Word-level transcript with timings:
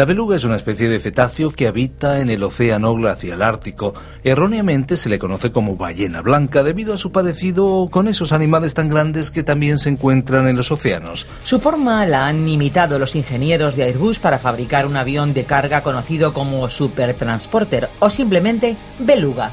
La 0.00 0.06
beluga 0.06 0.34
es 0.34 0.44
una 0.44 0.56
especie 0.56 0.88
de 0.88 0.98
cetáceo 0.98 1.50
que 1.50 1.68
habita 1.68 2.20
en 2.20 2.30
el 2.30 2.42
océano 2.42 2.94
glacial 2.94 3.42
ártico. 3.42 3.92
Erróneamente 4.24 4.96
se 4.96 5.10
le 5.10 5.18
conoce 5.18 5.50
como 5.50 5.76
ballena 5.76 6.22
blanca 6.22 6.62
debido 6.62 6.94
a 6.94 6.96
su 6.96 7.12
parecido 7.12 7.86
con 7.90 8.08
esos 8.08 8.32
animales 8.32 8.72
tan 8.72 8.88
grandes 8.88 9.30
que 9.30 9.42
también 9.42 9.78
se 9.78 9.90
encuentran 9.90 10.48
en 10.48 10.56
los 10.56 10.72
océanos. 10.72 11.26
Su 11.44 11.60
forma 11.60 12.06
la 12.06 12.28
han 12.28 12.48
imitado 12.48 12.98
los 12.98 13.14
ingenieros 13.14 13.76
de 13.76 13.82
Airbus 13.82 14.20
para 14.20 14.38
fabricar 14.38 14.86
un 14.86 14.96
avión 14.96 15.34
de 15.34 15.44
carga 15.44 15.82
conocido 15.82 16.32
como 16.32 16.70
Supertransporter 16.70 17.90
o 17.98 18.08
simplemente 18.08 18.78
beluga. 19.00 19.52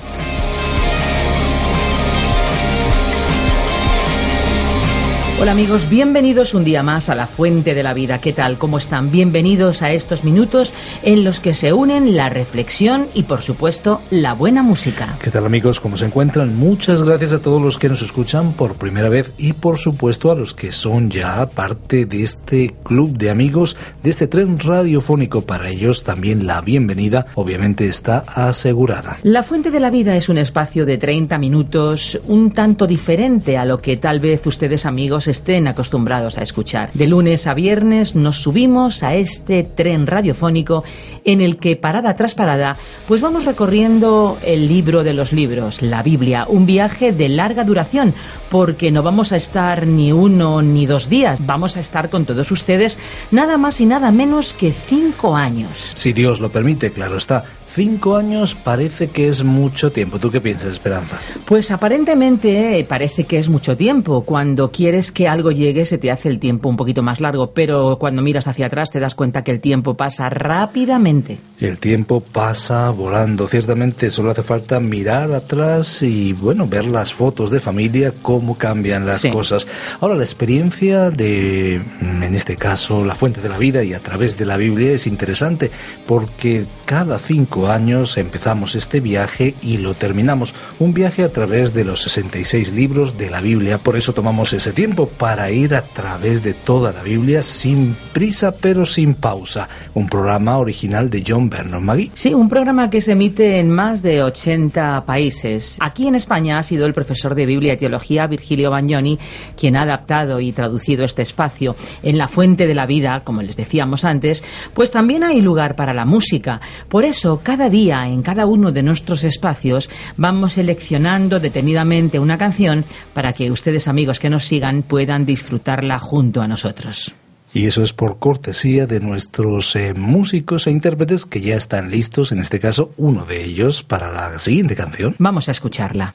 Hola 5.39 5.51
amigos, 5.51 5.87
bienvenidos 5.87 6.55
un 6.55 6.63
día 6.63 6.81
más 6.81 7.09
a 7.09 7.15
la 7.15 7.27
Fuente 7.27 7.75
de 7.75 7.83
la 7.83 7.93
Vida. 7.93 8.19
¿Qué 8.19 8.33
tal? 8.33 8.57
¿Cómo 8.57 8.79
están? 8.79 9.11
Bienvenidos 9.11 9.83
a 9.83 9.93
estos 9.93 10.23
minutos 10.23 10.73
en 11.03 11.23
los 11.23 11.39
que 11.39 11.53
se 11.53 11.73
unen 11.73 12.15
la 12.15 12.27
reflexión 12.27 13.05
y 13.13 13.21
por 13.21 13.43
supuesto 13.43 14.01
la 14.09 14.33
buena 14.33 14.63
música. 14.63 15.15
¿Qué 15.21 15.29
tal 15.29 15.45
amigos? 15.45 15.79
¿Cómo 15.79 15.95
se 15.95 16.07
encuentran? 16.07 16.57
Muchas 16.57 17.03
gracias 17.03 17.33
a 17.33 17.39
todos 17.39 17.61
los 17.61 17.77
que 17.77 17.87
nos 17.87 18.01
escuchan 18.01 18.53
por 18.53 18.77
primera 18.77 19.09
vez 19.09 19.31
y 19.37 19.53
por 19.53 19.77
supuesto 19.77 20.31
a 20.31 20.35
los 20.35 20.55
que 20.55 20.71
son 20.71 21.11
ya 21.11 21.45
parte 21.45 22.07
de 22.07 22.23
este 22.23 22.73
club 22.83 23.15
de 23.15 23.29
amigos, 23.29 23.77
de 24.01 24.09
este 24.09 24.25
tren 24.25 24.57
radiofónico. 24.57 25.43
Para 25.43 25.69
ellos 25.69 26.03
también 26.03 26.47
la 26.47 26.61
bienvenida 26.61 27.27
obviamente 27.35 27.87
está 27.87 28.25
asegurada. 28.33 29.19
La 29.21 29.43
Fuente 29.43 29.69
de 29.69 29.81
la 29.81 29.91
Vida 29.91 30.15
es 30.15 30.29
un 30.29 30.39
espacio 30.39 30.87
de 30.87 30.97
30 30.97 31.37
minutos 31.37 32.19
un 32.25 32.49
tanto 32.49 32.87
diferente 32.87 33.55
a 33.55 33.65
lo 33.65 33.77
que 33.77 33.97
tal 33.97 34.19
vez 34.19 34.47
ustedes 34.47 34.87
amigos 34.87 35.26
estén 35.27 35.67
acostumbrados 35.67 36.37
a 36.37 36.41
escuchar. 36.41 36.91
De 36.93 37.07
lunes 37.07 37.47
a 37.47 37.53
viernes 37.53 38.15
nos 38.15 38.41
subimos 38.41 39.03
a 39.03 39.15
este 39.15 39.63
tren 39.63 40.07
radiofónico 40.07 40.83
en 41.25 41.41
el 41.41 41.57
que 41.57 41.75
parada 41.75 42.15
tras 42.15 42.35
parada 42.35 42.77
pues 43.07 43.21
vamos 43.21 43.45
recorriendo 43.45 44.37
el 44.43 44.67
libro 44.67 45.03
de 45.03 45.13
los 45.13 45.33
libros, 45.33 45.81
la 45.81 46.03
Biblia, 46.03 46.45
un 46.47 46.65
viaje 46.65 47.11
de 47.11 47.29
larga 47.29 47.63
duración 47.63 48.13
porque 48.49 48.91
no 48.91 49.03
vamos 49.03 49.31
a 49.31 49.37
estar 49.37 49.87
ni 49.87 50.11
uno 50.11 50.61
ni 50.61 50.85
dos 50.85 51.09
días, 51.09 51.45
vamos 51.45 51.77
a 51.77 51.79
estar 51.79 52.09
con 52.09 52.25
todos 52.25 52.51
ustedes 52.51 52.97
nada 53.31 53.57
más 53.57 53.81
y 53.81 53.85
nada 53.85 54.11
menos 54.11 54.53
que 54.53 54.71
cinco 54.73 55.35
años. 55.35 55.93
Si 55.95 56.13
Dios 56.13 56.39
lo 56.39 56.51
permite, 56.51 56.91
claro 56.91 57.17
está. 57.17 57.43
Cinco 57.77 58.17
años 58.17 58.55
parece 58.55 59.09
que 59.09 59.27
es 59.27 59.43
mucho 59.43 59.91
tiempo. 59.91 60.17
¿Tú 60.17 60.31
qué 60.31 60.41
piensas, 60.41 60.71
Esperanza? 60.71 61.19
Pues 61.45 61.69
aparentemente 61.69 62.83
parece 62.89 63.25
que 63.25 63.37
es 63.37 63.49
mucho 63.49 63.77
tiempo. 63.77 64.23
Cuando 64.23 64.71
quieres 64.71 65.11
que 65.11 65.27
algo 65.27 65.51
llegue 65.51 65.85
se 65.85 65.99
te 65.99 66.09
hace 66.09 66.27
el 66.27 66.39
tiempo 66.39 66.69
un 66.69 66.75
poquito 66.75 67.03
más 67.03 67.21
largo, 67.21 67.51
pero 67.51 67.99
cuando 67.99 68.23
miras 68.23 68.47
hacia 68.47 68.65
atrás 68.65 68.89
te 68.89 68.99
das 68.99 69.13
cuenta 69.13 69.43
que 69.43 69.51
el 69.51 69.61
tiempo 69.61 69.93
pasa 69.93 70.27
rápidamente. 70.27 71.37
El 71.59 71.77
tiempo 71.77 72.21
pasa 72.21 72.89
volando. 72.89 73.47
Ciertamente 73.47 74.09
solo 74.09 74.31
hace 74.31 74.41
falta 74.41 74.79
mirar 74.79 75.31
atrás 75.33 76.01
y, 76.01 76.33
bueno, 76.33 76.67
ver 76.67 76.85
las 76.85 77.13
fotos 77.13 77.51
de 77.51 77.59
familia, 77.59 78.11
cómo 78.23 78.57
cambian 78.57 79.05
las 79.05 79.23
cosas. 79.25 79.67
Ahora, 79.99 80.15
la 80.15 80.23
experiencia 80.23 81.11
de, 81.11 81.75
en 81.75 82.33
este 82.33 82.55
caso, 82.55 83.05
la 83.05 83.13
fuente 83.13 83.41
de 83.41 83.49
la 83.49 83.59
vida 83.59 83.83
y 83.83 83.93
a 83.93 83.99
través 83.99 84.35
de 84.35 84.45
la 84.45 84.57
Biblia 84.57 84.93
es 84.93 85.05
interesante 85.05 85.69
porque 86.07 86.65
cada 86.85 87.19
cinco 87.19 87.66
años 87.71 88.17
empezamos 88.17 88.75
este 88.75 88.99
viaje 88.99 89.55
y 89.61 89.77
lo 89.77 89.93
terminamos. 89.93 90.53
Un 90.79 90.93
viaje 90.93 91.23
a 91.23 91.31
través 91.31 91.73
de 91.73 91.83
los 91.83 92.01
66 92.03 92.73
libros 92.73 93.17
de 93.17 93.29
la 93.29 93.41
Biblia. 93.41 93.77
Por 93.77 93.97
eso 93.97 94.13
tomamos 94.13 94.53
ese 94.53 94.73
tiempo 94.73 95.07
para 95.07 95.51
ir 95.51 95.75
a 95.75 95.81
través 95.81 96.43
de 96.43 96.53
toda 96.53 96.91
la 96.91 97.03
Biblia 97.03 97.41
sin 97.41 97.95
prisa 98.13 98.51
pero 98.51 98.85
sin 98.85 99.13
pausa. 99.13 99.69
Un 99.93 100.07
programa 100.07 100.57
original 100.57 101.09
de 101.09 101.23
John 101.25 101.49
Vernon 101.49 101.83
Magui. 101.83 102.11
Sí, 102.13 102.33
un 102.33 102.49
programa 102.49 102.89
que 102.89 103.01
se 103.01 103.13
emite 103.13 103.59
en 103.59 103.71
más 103.71 104.01
de 104.01 104.23
80 104.23 105.05
países. 105.05 105.77
Aquí 105.79 106.07
en 106.07 106.15
España 106.15 106.59
ha 106.59 106.63
sido 106.63 106.85
el 106.85 106.93
profesor 106.93 107.35
de 107.35 107.45
Biblia 107.45 107.73
y 107.73 107.77
Teología 107.77 108.27
Virgilio 108.27 108.71
Bagnoni 108.71 109.17
quien 109.55 109.75
ha 109.75 109.81
adaptado 109.81 110.39
y 110.39 110.51
traducido 110.51 111.05
este 111.05 111.21
espacio. 111.21 111.75
En 112.03 112.17
la 112.17 112.27
fuente 112.27 112.67
de 112.67 112.75
la 112.75 112.85
vida, 112.85 113.21
como 113.23 113.41
les 113.41 113.57
decíamos 113.57 114.05
antes, 114.05 114.43
pues 114.73 114.91
también 114.91 115.23
hay 115.23 115.41
lugar 115.41 115.75
para 115.75 115.93
la 115.93 116.05
música. 116.05 116.61
Por 116.89 117.03
eso, 117.03 117.41
cada 117.43 117.56
día, 117.57 118.07
en 118.07 118.21
cada 118.21 118.45
uno 118.45 118.71
de 118.71 118.83
nuestros 118.83 119.23
espacios, 119.23 119.89
vamos 120.15 120.53
seleccionando 120.53 121.39
detenidamente 121.39 122.19
una 122.19 122.37
canción 122.37 122.85
para 123.13 123.33
que 123.33 123.51
ustedes, 123.51 123.87
amigos 123.87 124.19
que 124.19 124.29
nos 124.29 124.45
sigan, 124.45 124.83
puedan 124.83 125.25
disfrutarla 125.25 125.99
junto 125.99 126.41
a 126.41 126.47
nosotros. 126.47 127.15
Y 127.53 127.65
eso 127.65 127.83
es 127.83 127.93
por 127.93 128.19
cortesía 128.19 128.85
de 128.85 128.99
nuestros 128.99 129.75
eh, 129.75 129.93
músicos 129.93 130.67
e 130.67 130.71
intérpretes 130.71 131.25
que 131.25 131.41
ya 131.41 131.55
están 131.55 131.89
listos, 131.89 132.31
en 132.31 132.39
este 132.39 132.59
caso 132.59 132.93
uno 132.97 133.25
de 133.25 133.43
ellos, 133.43 133.83
para 133.83 134.11
la 134.11 134.37
siguiente 134.39 134.75
canción. 134.75 135.15
Vamos 135.17 135.47
a 135.49 135.51
escucharla. 135.51 136.13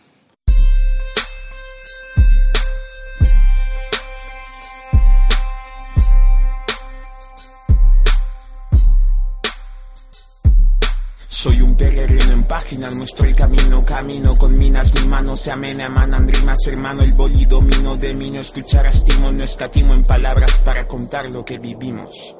Páginas, 12.52 12.94
muestro 12.94 13.24
el 13.24 13.34
camino, 13.34 13.82
camino 13.82 14.36
con 14.36 14.58
minas, 14.58 14.92
mi 14.92 15.08
mano 15.08 15.38
se 15.38 15.50
amena, 15.50 15.86
emanan 15.86 16.28
rimas, 16.28 16.58
hermano, 16.66 17.02
el 17.02 17.14
boli 17.14 17.46
domino 17.46 17.96
de 17.96 18.12
mí, 18.12 18.30
no 18.30 18.40
escuchar 18.40 18.84
estimo, 18.88 19.32
no 19.32 19.42
escatimo 19.42 19.94
en 19.94 20.04
palabras 20.04 20.60
para 20.62 20.86
contar 20.86 21.30
lo 21.30 21.46
que 21.46 21.56
vivimos. 21.56 22.36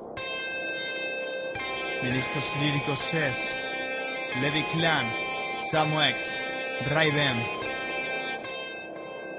En 2.03 2.15
estos 2.15 2.45
líricos 2.61 3.15
es 3.15 4.43
Levi 4.43 4.63
Clan, 4.75 5.07
Samuex, 5.71 6.19
Raiden, 6.91 7.43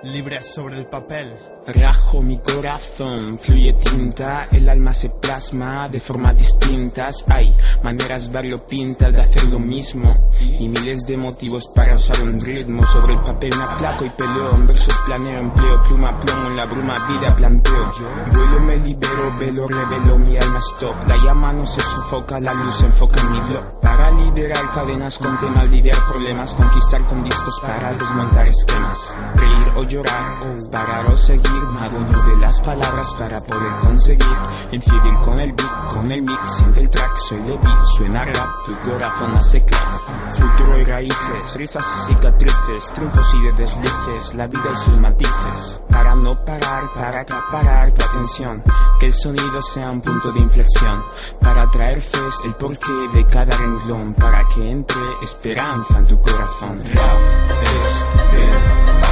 libres 0.02 0.52
sobre 0.56 0.80
el 0.80 0.88
papel. 0.88 1.53
Rajo 1.66 2.22
mi 2.22 2.40
corazón, 2.40 3.40
fluye 3.42 3.72
tinta, 3.72 4.50
el 4.52 4.68
alma 4.68 4.94
se 4.94 5.10
plasma 5.10 5.88
de 5.88 6.02
formas 6.02 6.38
distintas. 6.38 7.24
Hay 7.30 7.56
maneras 7.82 8.30
variopintas 8.34 9.14
de 9.14 9.22
hacer 9.22 9.46
lo 9.46 9.60
mismo 9.60 10.14
y 10.42 10.68
miles 10.68 11.06
de 11.06 11.16
motivos 11.16 11.70
para 11.70 11.96
usar 11.96 12.22
un 12.22 12.42
ritmo. 12.42 12.84
Sobre 12.88 13.14
el 13.14 13.20
papel 13.20 13.56
me 13.58 13.64
aplaco 13.64 14.04
y 14.04 14.10
peleo, 14.10 14.56
en 14.56 14.68
versos 14.68 14.94
planeo, 15.06 15.40
empleo, 15.40 15.84
pluma, 15.84 16.20
plomo 16.20 16.48
en 16.48 16.58
la 16.58 16.66
bruma, 16.66 17.08
vida 17.08 17.34
planteo. 17.34 17.94
Vuelo, 18.34 18.60
me 18.60 18.78
libero, 18.78 19.38
velo, 19.40 19.68
revelo, 19.70 20.18
mi 20.18 20.36
alma 20.36 20.60
stop. 20.60 21.08
La 21.08 21.16
llama 21.24 21.54
no 21.54 21.66
se 21.66 21.80
sofoca, 21.80 22.42
la 22.42 22.54
luz 22.54 22.76
se 22.76 22.88
enfoca 22.88 23.22
en 23.22 23.32
mi 23.32 23.40
blog. 23.40 23.80
Para 23.80 24.12
liberar 24.12 24.70
cadenas 24.74 25.18
con 25.18 25.40
temas, 25.40 25.70
lidiar 25.70 25.98
problemas, 26.10 26.54
conquistar 26.56 27.06
con 27.08 27.24
discos 27.24 27.58
para 27.62 27.94
desmontar 27.94 28.50
esquemas. 28.50 29.16
Reír 29.36 29.68
o 29.78 29.84
llorar, 29.84 30.70
parar 30.70 31.06
o 31.08 31.16
seguir 31.16 31.53
me 31.74 31.82
adueño 31.82 32.22
de 32.24 32.38
las 32.38 32.60
palabras 32.62 33.14
para 33.16 33.42
poder 33.42 33.78
conseguir. 33.78 34.38
Infiel 34.72 35.20
con 35.22 35.40
el 35.40 35.54
beat, 35.54 35.94
con 35.94 36.12
el 36.12 36.22
mix, 36.22 36.58
siente 36.58 36.80
el 36.82 36.90
track 36.90 37.18
Soy 37.18 37.40
Levi, 37.42 37.70
suena 37.96 38.26
rap, 38.26 38.66
tu 38.66 38.80
corazón 38.80 39.36
hace 39.36 39.64
clap. 39.64 39.84
Futuro 40.34 40.80
y 40.80 40.84
raíces, 40.84 41.56
risas 41.56 41.86
y 41.86 42.14
cicatrices 42.14 42.94
Triunfos 42.94 43.34
y 43.36 43.42
de 43.44 43.54
deslices, 43.54 44.36
la 44.36 44.48
vida 44.48 44.70
y 44.74 44.78
sus 44.78 45.00
matices. 45.00 45.82
Para 45.90 46.16
no 46.16 46.44
parar, 46.44 46.84
para 46.96 47.20
acaparar 47.22 47.92
tu 47.92 48.04
atención 48.04 48.64
Que 49.00 49.08
el 49.08 49.14
sonido 49.14 49.62
sea 49.62 49.92
un 49.92 50.02
punto 50.02 50.32
de 50.32 50.40
inflexión. 50.40 51.04
Para 51.40 51.70
traer 51.72 52.02
fe, 52.02 52.20
el 52.46 52.56
porqué 52.56 52.92
de 53.14 53.26
cada 53.28 53.56
renglón 53.56 54.14
Para 54.16 54.44
que 54.48 54.72
entre 54.72 55.02
esperanza 55.22 55.98
en 55.98 56.06
tu 56.08 56.20
corazón. 56.20 56.84
Rap 56.84 57.20
es 57.64 59.03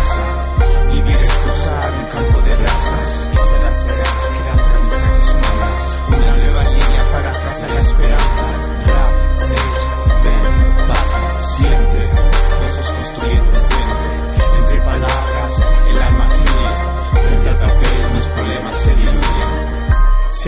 Vivir 1.03 1.15
es 1.15 1.33
cruzar 1.33 1.91
un 1.93 2.05
campo 2.05 2.41
de 2.41 2.55
brasas 2.57 3.27
y 3.33 3.35
se 3.35 3.59
las 3.63 3.75
serenas 3.83 4.25
quedan 4.35 4.57
tras 4.57 5.17
mis 5.17 6.19
Una 6.19 6.35
nueva 6.35 6.63
línea 6.65 7.03
para 7.11 7.31
trazar 7.31 7.69
la 7.71 7.79
esperanza. 7.79 8.50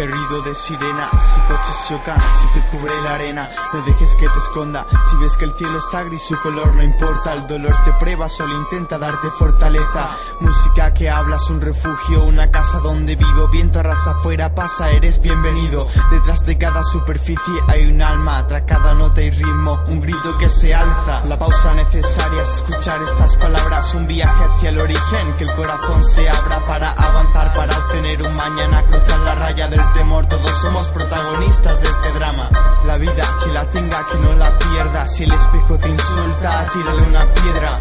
Ruido 0.02 0.42
de 0.42 0.56
sirena, 0.56 1.10
si 1.12 1.42
coches 1.42 1.78
chocan, 1.88 2.18
si 2.40 2.48
te 2.48 2.66
cubre 2.68 3.02
la 3.04 3.14
arena, 3.14 3.50
no 3.74 3.82
dejes 3.84 4.16
que 4.16 4.28
te 4.28 4.40
esconda, 4.40 4.88
si 4.90 5.18
ves 5.18 5.38
que 5.38 5.46
el 5.46 5.54
cielo 5.54 5.78
está 5.78 6.02
gris, 6.04 6.22
su 6.24 6.36
color 6.42 6.76
no 6.76 6.82
importa, 6.82 7.34
el 7.34 7.46
dolor 7.46 7.74
te 7.86 7.94
prueba, 7.94 8.28
solo 8.28 8.56
intenta 8.56 8.98
darte 8.98 9.30
fortaleza, 9.38 10.10
música 10.40 10.94
que 10.96 11.12
hablas, 11.12 11.48
un 11.52 11.62
refugio, 11.62 12.24
una 12.24 12.50
casa 12.50 12.80
donde 12.80 13.16
vivo, 13.16 13.48
viento 13.50 13.80
arrasa 13.80 14.12
afuera, 14.12 14.56
pasa, 14.56 14.90
eres 14.90 15.22
bienvenido, 15.22 15.88
detrás 16.10 16.44
de 16.44 16.58
cada 16.58 16.84
superficie 16.84 17.54
hay 17.68 17.86
un 17.86 18.02
alma, 18.02 18.48
tras 18.48 18.64
cada 18.64 18.96
nota 18.96 19.22
y 19.22 19.30
ritmo, 19.30 19.80
un 19.88 20.02
grito 20.02 20.38
que 20.40 20.50
se 20.50 20.74
alza, 20.74 21.24
la 21.26 21.38
pausa 21.38 21.72
necesaria 21.76 22.42
es 22.42 22.50
escuchar 22.50 23.00
estas 23.04 23.36
palabras, 23.36 23.94
un 23.94 24.08
viaje 24.08 24.44
hacia 24.44 24.70
el 24.70 24.80
origen, 24.80 25.34
que 25.38 25.44
el 25.44 25.54
corazón 25.54 26.04
se 26.04 26.28
abra 26.28 26.60
para 26.66 26.92
avanzar, 26.94 27.54
para 27.54 27.78
obtener 27.78 28.24
un 28.24 28.36
mañana, 28.36 28.82
cruzar 28.86 29.20
la 29.20 29.36
raya 29.36 29.68
del 29.68 29.83
temor, 29.94 30.26
todos 30.28 30.52
somos 30.62 30.88
protagonistas 30.88 31.82
de 31.82 31.88
este 31.88 32.12
drama. 32.14 32.50
La 32.86 32.98
vida, 32.98 33.24
que 33.44 33.52
la 33.52 33.66
tenga, 33.66 34.06
que 34.12 34.18
no 34.20 34.34
la 34.34 34.58
pierda. 34.58 35.08
Si 35.08 35.24
el 35.24 35.32
espejo 35.32 35.78
te 35.78 35.90
insulta, 35.90 36.66
tírale 36.74 37.02
una 37.04 37.26
piedra. 37.26 37.80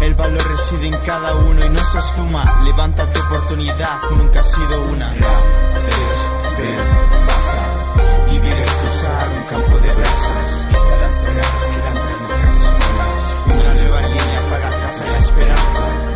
El 0.00 0.14
valor 0.14 0.42
reside 0.48 0.88
en 0.88 0.96
cada 1.04 1.34
uno 1.34 1.64
y 1.64 1.68
no 1.68 1.78
se 1.78 1.98
esfuma. 1.98 2.44
Levanta 2.64 3.06
tu 3.12 3.20
oportunidad, 3.20 4.00
nunca 4.16 4.40
ha 4.40 4.44
sido 4.44 4.82
una. 4.82 5.12
es 5.14 5.20
ver, 6.58 6.80
pasa. 7.26 8.30
Vivir 8.30 8.52
es 8.52 8.70
cruzar 8.70 9.28
un 9.28 9.42
campo 9.44 9.78
de 9.78 9.94
brasas. 9.94 10.66
Y 10.68 10.72
las 10.72 11.14
que 11.64 11.80
dan 11.80 11.94
tras 11.94 12.20
nuestras 12.20 12.56
espaldas. 12.62 13.18
Una 13.46 13.74
nueva 13.74 14.00
línea 14.02 14.40
para 14.50 14.70
casa 14.70 15.04
la 15.04 15.18
esperanza. 15.18 16.07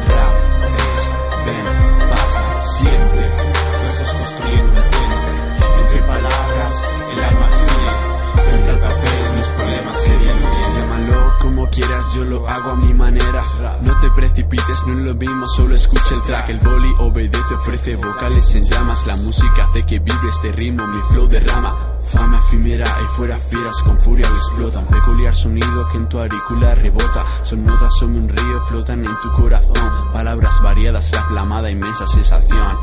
Quieras, 11.72 12.14
yo 12.14 12.24
lo 12.24 12.48
hago 12.48 12.70
a 12.70 12.76
mi 12.76 12.92
manera. 12.94 13.42
No 13.80 13.98
te 14.00 14.10
precipites, 14.10 14.86
no 14.86 14.98
es 14.98 15.06
lo 15.06 15.14
mismo, 15.14 15.48
solo 15.48 15.74
escucha 15.74 16.14
el 16.14 16.22
track. 16.22 16.50
El 16.50 16.58
boli 16.60 16.92
obedece, 16.98 17.54
ofrece 17.54 17.96
vocales 17.96 18.54
en 18.54 18.64
llamas. 18.64 19.06
La 19.06 19.16
música 19.16 19.64
hace 19.68 19.84
que 19.84 19.98
vibre 19.98 20.28
este 20.28 20.52
ritmo, 20.52 20.86
mi 20.86 21.02
flow 21.08 21.26
derrama. 21.26 21.76
Fama 22.06 22.38
efímera 22.38 22.84
y 22.84 23.16
fuera 23.16 23.38
fieras 23.38 23.82
con 23.82 23.98
furia 23.98 24.28
lo 24.28 24.36
explotan. 24.36 24.86
Peculiar 24.86 25.34
sonido 25.34 25.88
que 25.90 25.96
en 25.96 26.08
tu 26.08 26.18
auricular 26.18 26.78
rebota. 26.78 27.24
Son 27.42 27.64
notas 27.64 27.92
sobre 27.98 28.18
un 28.18 28.28
río, 28.28 28.60
flotan 28.68 29.04
en 29.04 29.20
tu 29.22 29.32
corazón. 29.32 30.12
Palabras 30.12 30.54
variadas, 30.62 31.10
la 31.12 31.22
flamada 31.22 31.70
inmensa 31.70 32.06
sensación. 32.06 32.76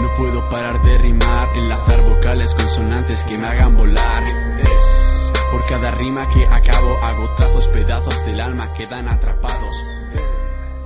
No 0.00 0.08
puedo 0.18 0.48
parar 0.50 0.80
de 0.82 0.98
rimar, 0.98 1.48
enlazar 1.56 2.02
vocales, 2.02 2.54
consonantes 2.54 3.24
que 3.24 3.38
me 3.38 3.46
hagan 3.46 3.76
volar. 3.76 4.22
Por 5.50 5.64
cada 5.66 5.90
rima 5.92 6.28
que 6.32 6.46
acabo, 6.46 6.96
hago 7.02 7.28
trazos, 7.34 7.68
pedazos 7.68 8.24
del 8.26 8.40
alma 8.40 8.72
quedan 8.74 9.08
atrapados. 9.08 9.95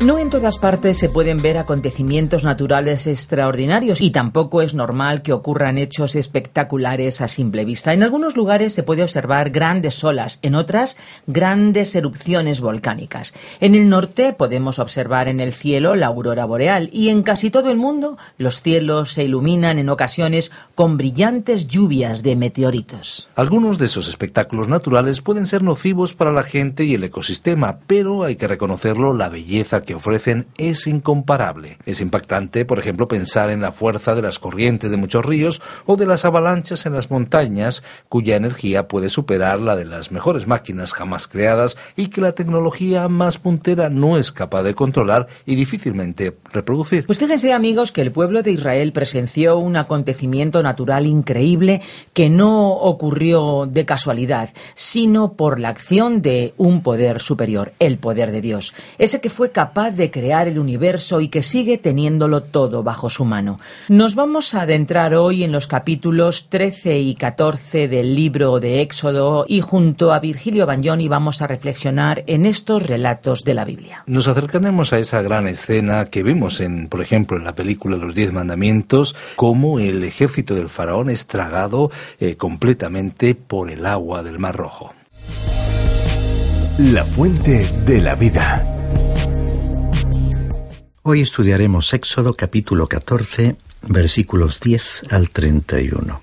No 0.01 0.19
en 0.19 0.31
todas 0.31 0.57
partes 0.57 0.97
se 0.97 1.11
pueden 1.11 1.37
ver 1.43 1.59
acontecimientos 1.59 2.43
naturales 2.43 3.07
extraordinarios 3.07 4.01
y 4.01 4.11
tampoco 4.11 4.63
es 4.63 4.73
normal 4.73 5.21
que 5.21 5.35
ocurran 5.35 5.77
hechos 5.77 6.15
espectaculares 6.15 7.21
a 7.21 7.29
simple 7.29 7.67
vista. 7.67 7.93
En 7.93 8.03
algunos 8.03 8.35
lugares 8.35 8.73
se 8.73 8.83
puede 8.83 9.03
observar 9.03 9.51
grandes 9.51 10.03
olas, 10.03 10.39
en 10.41 10.55
otras 10.55 10.97
grandes 11.27 11.95
erupciones 11.95 12.63
volcánicas. 12.63 13.35
En 13.61 13.75
el 13.75 13.91
norte 13.91 14.33
podemos 14.33 14.79
observar 14.79 15.29
en 15.29 15.39
el 15.39 15.53
cielo 15.53 15.95
la 15.95 16.07
aurora 16.07 16.47
boreal 16.47 16.89
y 16.95 17.11
en 17.11 17.23
casi 17.23 17.51
todo 17.51 17.71
el 17.71 17.77
mundo 17.77 18.17
los 18.39 18.63
cielos 18.63 19.13
se 19.13 19.25
iluminan 19.25 19.79
en 19.79 19.91
ocasiones 19.91 20.51
con 20.75 20.97
brillantes 20.97 21.67
lluvias 21.67 22.23
de 22.23 22.37
meteoritos. 22.37 23.29
Algunos 23.37 23.77
de 23.77 23.85
esos 23.85 24.09
espectáculos 24.09 24.67
naturales 24.67 25.21
pueden 25.21 25.47
ser 25.47 25.63
nocivos 25.63 26.15
para 26.15 26.33
la 26.33 26.43
gente 26.43 26.85
y 26.85 26.95
el 26.95 27.05
ecosistema, 27.05 27.81
pero 27.87 28.25
hay 28.25 28.37
que 28.37 28.49
reconocerlo, 28.49 29.13
la 29.13 29.29
belleza 29.29 29.83
que 29.83 29.90
ofrecen 29.95 30.47
es 30.59 30.87
incomparable. 30.87 31.79
Es 31.87 32.01
impactante, 32.01 32.65
por 32.65 32.79
ejemplo, 32.79 33.09
pensar 33.09 33.51
en 33.51 33.61
la 33.61 33.73
fuerza 33.73 34.15
de 34.15 34.23
las 34.23 34.39
corrientes 34.39 34.91
de 34.91 34.97
muchos 34.97 35.25
ríos 35.25 35.63
o 35.87 35.97
de 35.97 36.07
las 36.07 36.25
avalanchas 36.25 36.87
en 36.87 36.95
las 36.95 37.11
montañas, 37.11 37.83
cuya 38.09 38.37
energía 38.37 38.89
puede 38.89 39.09
superar 39.09 39.61
la 39.61 39.77
de 39.77 39.85
las 39.85 40.13
mejores 40.13 40.47
máquinas 40.47 40.93
jamás 40.93 41.29
creadas 41.29 41.77
y 41.97 42.09
que 42.09 42.21
la 42.21 42.33
tecnología 42.33 43.09
más 43.09 43.39
puntera 43.39 43.89
no 43.89 44.19
es 44.19 44.33
capaz 44.33 44.63
de 44.63 44.75
controlar 44.75 45.27
y 45.47 45.55
difícilmente 45.55 46.37
reproducir. 46.53 47.07
Pues 47.07 47.19
fíjense 47.19 47.53
amigos 47.53 47.93
que 47.93 48.03
el 48.03 48.13
pueblo 48.13 48.43
de 48.43 48.53
Israel 48.53 48.93
presenció 48.93 49.59
un 49.59 49.77
acontecimiento 49.77 50.63
natural 50.63 51.07
increíble 51.07 51.81
que 52.13 52.31
no 52.31 52.73
ocurrió 52.73 53.67
de 53.67 53.85
casualidad, 53.85 54.51
sino 54.75 55.33
por 55.35 55.61
la 55.61 55.69
acción 55.69 56.23
de 56.23 56.55
un 56.57 56.83
poder 56.83 57.21
superior, 57.21 57.73
el 57.79 57.99
poder 57.99 58.33
de 58.33 58.41
Dios, 58.41 58.75
ese 58.99 59.21
que 59.21 59.31
fue 59.31 59.51
capaz 59.81 59.97
de 59.97 60.11
crear 60.11 60.47
el 60.47 60.59
universo 60.59 61.23
y 61.23 61.29
que 61.29 61.41
sigue 61.41 61.79
teniéndolo 61.79 62.43
todo 62.43 62.83
bajo 62.83 63.09
su 63.09 63.25
mano. 63.25 63.57
Nos 63.89 64.15
vamos 64.15 64.53
a 64.53 64.63
adentrar 64.63 65.15
hoy 65.15 65.43
en 65.43 65.53
los 65.53 65.67
capítulos 65.67 66.51
13 66.51 66.99
y 66.99 67.15
14 67.15 67.89
del 67.89 68.15
libro 68.15 68.61
de 68.61 68.83
Éxodo 68.83 69.47
y 69.49 69.63
junto 69.63 70.13
a 70.13 70.21
Virgilio 70.21 70.67
Bagnoni 70.67 71.09
vamos 71.09 71.41
a 71.41 71.47
reflexionar 71.47 72.25
en 72.27 72.45
estos 72.45 72.87
relatos 72.87 73.43
de 73.43 73.55
la 73.55 73.65
Biblia. 73.65 74.03
Nos 74.05 74.29
acercaremos 74.29 74.93
a 74.93 74.99
esa 74.99 75.23
gran 75.23 75.47
escena 75.47 76.05
que 76.05 76.23
vimos 76.23 76.61
en, 76.61 76.89
por 76.89 77.01
ejemplo, 77.01 77.39
en 77.39 77.45
la 77.45 77.55
película 77.55 77.97
Los 77.97 78.15
Diez 78.15 78.35
Mandamientos, 78.35 79.17
cómo 79.35 79.79
el 79.79 80.05
ejército 80.05 80.55
del 80.55 80.69
faraón 80.69 81.09
es 81.09 81.27
tragado 81.27 81.91
eh, 82.19 82.37
completamente 82.37 83.35
por 83.35 83.71
el 83.71 83.87
agua 83.87 84.23
del 84.23 84.39
Mar 84.39 84.57
Rojo. 84.57 84.93
La 86.77 87.03
fuente 87.03 87.67
de 87.87 88.03
la 88.03 88.15
vida. 88.15 88.67
Hoy 91.03 91.23
estudiaremos 91.23 91.95
Éxodo 91.95 92.35
capítulo 92.35 92.87
14, 92.87 93.57
versículos 93.89 94.61
10 94.61 95.11
al 95.15 95.31
31. 95.31 96.21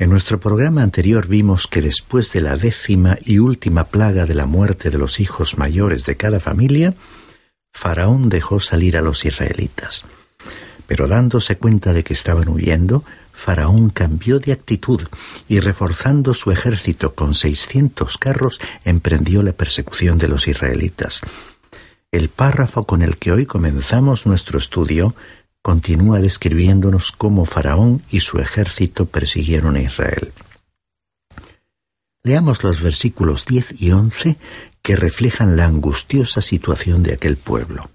En 0.00 0.10
nuestro 0.10 0.40
programa 0.40 0.82
anterior 0.82 1.28
vimos 1.28 1.68
que 1.68 1.80
después 1.80 2.32
de 2.32 2.40
la 2.40 2.56
décima 2.56 3.16
y 3.24 3.38
última 3.38 3.84
plaga 3.84 4.26
de 4.26 4.34
la 4.34 4.46
muerte 4.46 4.90
de 4.90 4.98
los 4.98 5.20
hijos 5.20 5.56
mayores 5.56 6.04
de 6.04 6.16
cada 6.16 6.40
familia, 6.40 6.94
Faraón 7.72 8.28
dejó 8.28 8.58
salir 8.58 8.96
a 8.96 9.02
los 9.02 9.24
israelitas. 9.24 10.04
Pero 10.88 11.06
dándose 11.06 11.56
cuenta 11.56 11.92
de 11.92 12.02
que 12.02 12.14
estaban 12.14 12.48
huyendo, 12.48 13.04
Faraón 13.32 13.90
cambió 13.90 14.40
de 14.40 14.50
actitud 14.50 15.00
y 15.48 15.60
reforzando 15.60 16.34
su 16.34 16.50
ejército 16.50 17.14
con 17.14 17.34
seiscientos 17.34 18.18
carros, 18.18 18.58
emprendió 18.84 19.44
la 19.44 19.52
persecución 19.52 20.18
de 20.18 20.26
los 20.26 20.48
israelitas. 20.48 21.22
El 22.12 22.28
párrafo 22.28 22.84
con 22.84 23.02
el 23.02 23.18
que 23.18 23.30
hoy 23.30 23.46
comenzamos 23.46 24.26
nuestro 24.26 24.58
estudio 24.58 25.14
continúa 25.62 26.18
describiéndonos 26.18 27.12
cómo 27.12 27.46
Faraón 27.46 28.02
y 28.10 28.20
su 28.20 28.38
ejército 28.38 29.06
persiguieron 29.06 29.76
a 29.76 29.82
Israel. 29.82 30.32
Leamos 32.24 32.64
los 32.64 32.82
versículos 32.82 33.46
10 33.46 33.80
y 33.80 33.92
11 33.92 34.36
que 34.82 34.96
reflejan 34.96 35.56
la 35.56 35.66
angustiosa 35.66 36.42
situación 36.42 37.04
de 37.04 37.14
aquel 37.14 37.36
pueblo. 37.36 37.90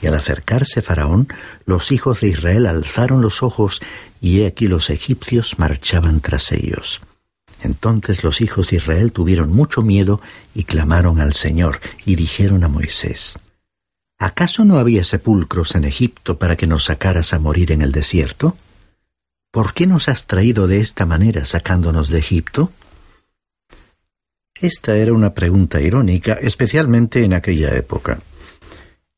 Y 0.00 0.06
al 0.06 0.14
acercarse 0.14 0.82
Faraón, 0.82 1.28
los 1.64 1.90
hijos 1.90 2.20
de 2.20 2.28
Israel 2.28 2.66
alzaron 2.66 3.22
los 3.22 3.42
ojos, 3.42 3.80
y 4.20 4.42
he 4.42 4.46
aquí 4.46 4.68
los 4.68 4.90
egipcios 4.90 5.58
marchaban 5.58 6.20
tras 6.20 6.52
ellos. 6.52 7.00
Entonces 7.62 8.22
los 8.22 8.40
hijos 8.40 8.70
de 8.70 8.76
Israel 8.76 9.12
tuvieron 9.12 9.50
mucho 9.50 9.82
miedo 9.82 10.20
y 10.54 10.64
clamaron 10.64 11.20
al 11.20 11.34
Señor 11.34 11.80
y 12.04 12.14
dijeron 12.14 12.64
a 12.64 12.68
Moisés, 12.68 13.38
¿acaso 14.18 14.64
no 14.64 14.78
había 14.78 15.04
sepulcros 15.04 15.74
en 15.74 15.84
Egipto 15.84 16.38
para 16.38 16.56
que 16.56 16.66
nos 16.66 16.84
sacaras 16.84 17.32
a 17.32 17.38
morir 17.38 17.72
en 17.72 17.82
el 17.82 17.92
desierto? 17.92 18.56
¿Por 19.50 19.74
qué 19.74 19.86
nos 19.86 20.08
has 20.08 20.26
traído 20.26 20.66
de 20.66 20.80
esta 20.80 21.06
manera 21.06 21.44
sacándonos 21.44 22.10
de 22.10 22.18
Egipto? 22.18 22.70
Esta 24.60 24.96
era 24.96 25.12
una 25.12 25.34
pregunta 25.34 25.80
irónica, 25.80 26.34
especialmente 26.34 27.22
en 27.24 27.32
aquella 27.32 27.74
época. 27.76 28.20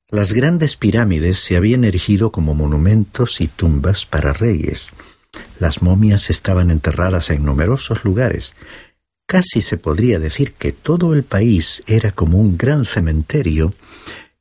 Las 0.09 0.33
grandes 0.35 0.77
pirámides 0.77 1.39
se 1.39 1.57
habían 1.57 1.85
erigido 1.85 2.31
como 2.33 2.55
monumentos 2.55 3.41
y 3.41 3.49
tumbas 3.49 4.07
para 4.07 4.33
reyes. 4.33 4.93
Las 5.59 5.83
momias 5.83 6.31
estaban 6.31 6.71
enterradas 6.71 7.31
en 7.31 7.45
numerosos 7.45 8.05
lugares. 8.05 8.55
Casi 9.27 9.63
se 9.63 9.77
podría 9.77 10.19
decir 10.19 10.55
que 10.55 10.73
todo 10.73 11.15
el 11.15 11.23
país 11.23 11.83
era 11.87 12.13
como 12.13 12.39
un 12.39 12.57
gran 12.57 12.85
cementerio, 12.85 13.75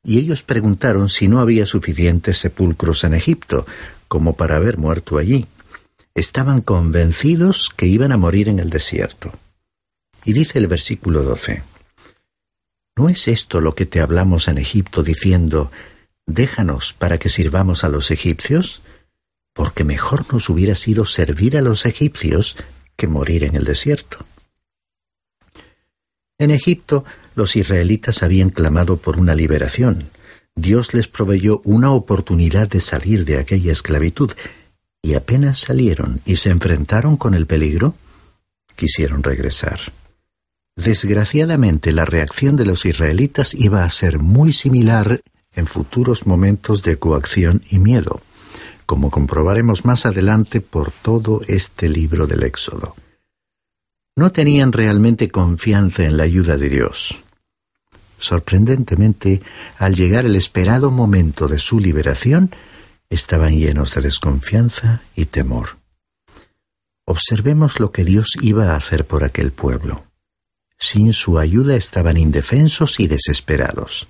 y 0.02 0.18
ellos 0.18 0.42
preguntaron 0.42 1.08
si 1.08 1.28
no 1.28 1.40
había 1.40 1.66
suficientes 1.66 2.38
sepulcros 2.38 3.04
en 3.04 3.14
Egipto 3.14 3.66
como 4.08 4.34
para 4.34 4.56
haber 4.56 4.78
muerto 4.78 5.18
allí. 5.18 5.46
Estaban 6.14 6.62
convencidos 6.62 7.70
que 7.76 7.86
iban 7.86 8.10
a 8.10 8.16
morir 8.16 8.48
en 8.48 8.58
el 8.58 8.70
desierto. 8.70 9.32
Y 10.24 10.32
dice 10.32 10.58
el 10.58 10.66
versículo 10.66 11.22
12, 11.22 11.62
¿No 12.96 13.08
es 13.08 13.28
esto 13.28 13.60
lo 13.60 13.74
que 13.74 13.86
te 13.86 14.00
hablamos 14.00 14.48
en 14.48 14.58
Egipto 14.58 15.02
diciendo, 15.02 15.70
déjanos 16.26 16.92
para 16.92 17.18
que 17.18 17.28
sirvamos 17.28 17.84
a 17.84 17.88
los 17.88 18.10
egipcios? 18.10 18.82
Porque 19.52 19.84
mejor 19.84 20.32
nos 20.32 20.48
hubiera 20.48 20.74
sido 20.74 21.04
servir 21.04 21.56
a 21.56 21.60
los 21.60 21.86
egipcios 21.86 22.56
que 22.96 23.06
morir 23.06 23.44
en 23.44 23.56
el 23.56 23.64
desierto. 23.64 24.18
En 26.38 26.50
Egipto, 26.50 27.04
los 27.34 27.56
israelitas 27.56 28.22
habían 28.22 28.50
clamado 28.50 28.96
por 28.96 29.18
una 29.18 29.34
liberación. 29.34 30.08
Dios 30.54 30.94
les 30.94 31.06
proveyó 31.06 31.60
una 31.64 31.92
oportunidad 31.92 32.68
de 32.68 32.80
salir 32.80 33.24
de 33.24 33.38
aquella 33.38 33.72
esclavitud, 33.72 34.32
y 35.02 35.14
apenas 35.14 35.58
salieron 35.58 36.20
y 36.24 36.36
se 36.36 36.50
enfrentaron 36.50 37.16
con 37.16 37.34
el 37.34 37.46
peligro, 37.46 37.94
quisieron 38.76 39.22
regresar. 39.22 39.80
Desgraciadamente, 40.76 41.92
la 41.92 42.04
reacción 42.04 42.56
de 42.56 42.64
los 42.64 42.86
israelitas 42.86 43.54
iba 43.54 43.84
a 43.84 43.90
ser 43.90 44.18
muy 44.18 44.52
similar 44.52 45.20
en 45.54 45.66
futuros 45.66 46.26
momentos 46.26 46.82
de 46.82 46.98
coacción 46.98 47.62
y 47.70 47.78
miedo, 47.78 48.22
como 48.90 49.12
comprobaremos 49.12 49.84
más 49.84 50.04
adelante 50.04 50.60
por 50.60 50.90
todo 50.90 51.42
este 51.46 51.88
libro 51.88 52.26
del 52.26 52.42
Éxodo. 52.42 52.96
No 54.16 54.32
tenían 54.32 54.72
realmente 54.72 55.28
confianza 55.28 56.02
en 56.02 56.16
la 56.16 56.24
ayuda 56.24 56.56
de 56.56 56.68
Dios. 56.68 57.16
Sorprendentemente, 58.18 59.42
al 59.78 59.94
llegar 59.94 60.26
el 60.26 60.34
esperado 60.34 60.90
momento 60.90 61.46
de 61.46 61.60
su 61.60 61.78
liberación, 61.78 62.50
estaban 63.08 63.56
llenos 63.56 63.94
de 63.94 64.00
desconfianza 64.00 65.02
y 65.14 65.26
temor. 65.26 65.78
Observemos 67.06 67.78
lo 67.78 67.92
que 67.92 68.04
Dios 68.04 68.32
iba 68.42 68.72
a 68.72 68.76
hacer 68.76 69.06
por 69.06 69.22
aquel 69.22 69.52
pueblo. 69.52 70.02
Sin 70.80 71.12
su 71.12 71.38
ayuda 71.38 71.76
estaban 71.76 72.16
indefensos 72.16 72.98
y 72.98 73.06
desesperados. 73.06 74.08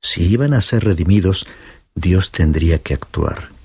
Si 0.00 0.22
iban 0.30 0.54
a 0.54 0.60
ser 0.60 0.84
redimidos, 0.84 1.48
Dios 1.96 2.30
tendría 2.30 2.78
que 2.78 2.94
actuar. 2.94 3.55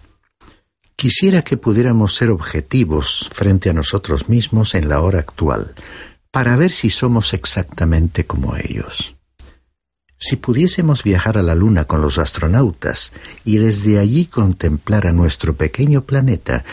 Quisiera 1.01 1.41
que 1.41 1.57
pudiéramos 1.57 2.13
ser 2.13 2.29
objetivos 2.29 3.27
frente 3.33 3.71
a 3.71 3.73
nosotros 3.73 4.29
mismos 4.29 4.75
en 4.75 4.87
la 4.87 5.01
hora 5.01 5.17
actual, 5.17 5.73
para 6.29 6.55
ver 6.55 6.71
si 6.71 6.91
somos 6.91 7.33
exactamente 7.33 8.27
como 8.27 8.55
ellos. 8.55 9.15
Si 10.19 10.35
pudiésemos 10.35 11.01
viajar 11.01 11.39
a 11.39 11.41
la 11.41 11.55
Luna 11.55 11.85
con 11.85 12.01
los 12.01 12.19
astronautas 12.19 13.13
y 13.43 13.57
desde 13.57 13.97
allí 13.97 14.27
contemplar 14.27 15.07
a 15.07 15.11
nuestro 15.11 15.55
pequeño 15.55 16.03
planeta, 16.03 16.65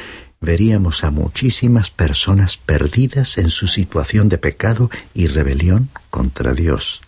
veríamos 0.42 1.04
a 1.04 1.10
muchísimas 1.10 1.90
personas 1.90 2.58
perdidas 2.58 3.38
en 3.38 3.48
su 3.48 3.66
situación 3.66 4.28
de 4.28 4.36
pecado 4.36 4.90
y 5.14 5.28
rebelión 5.28 5.88
contra 6.10 6.52
Dios. 6.52 7.00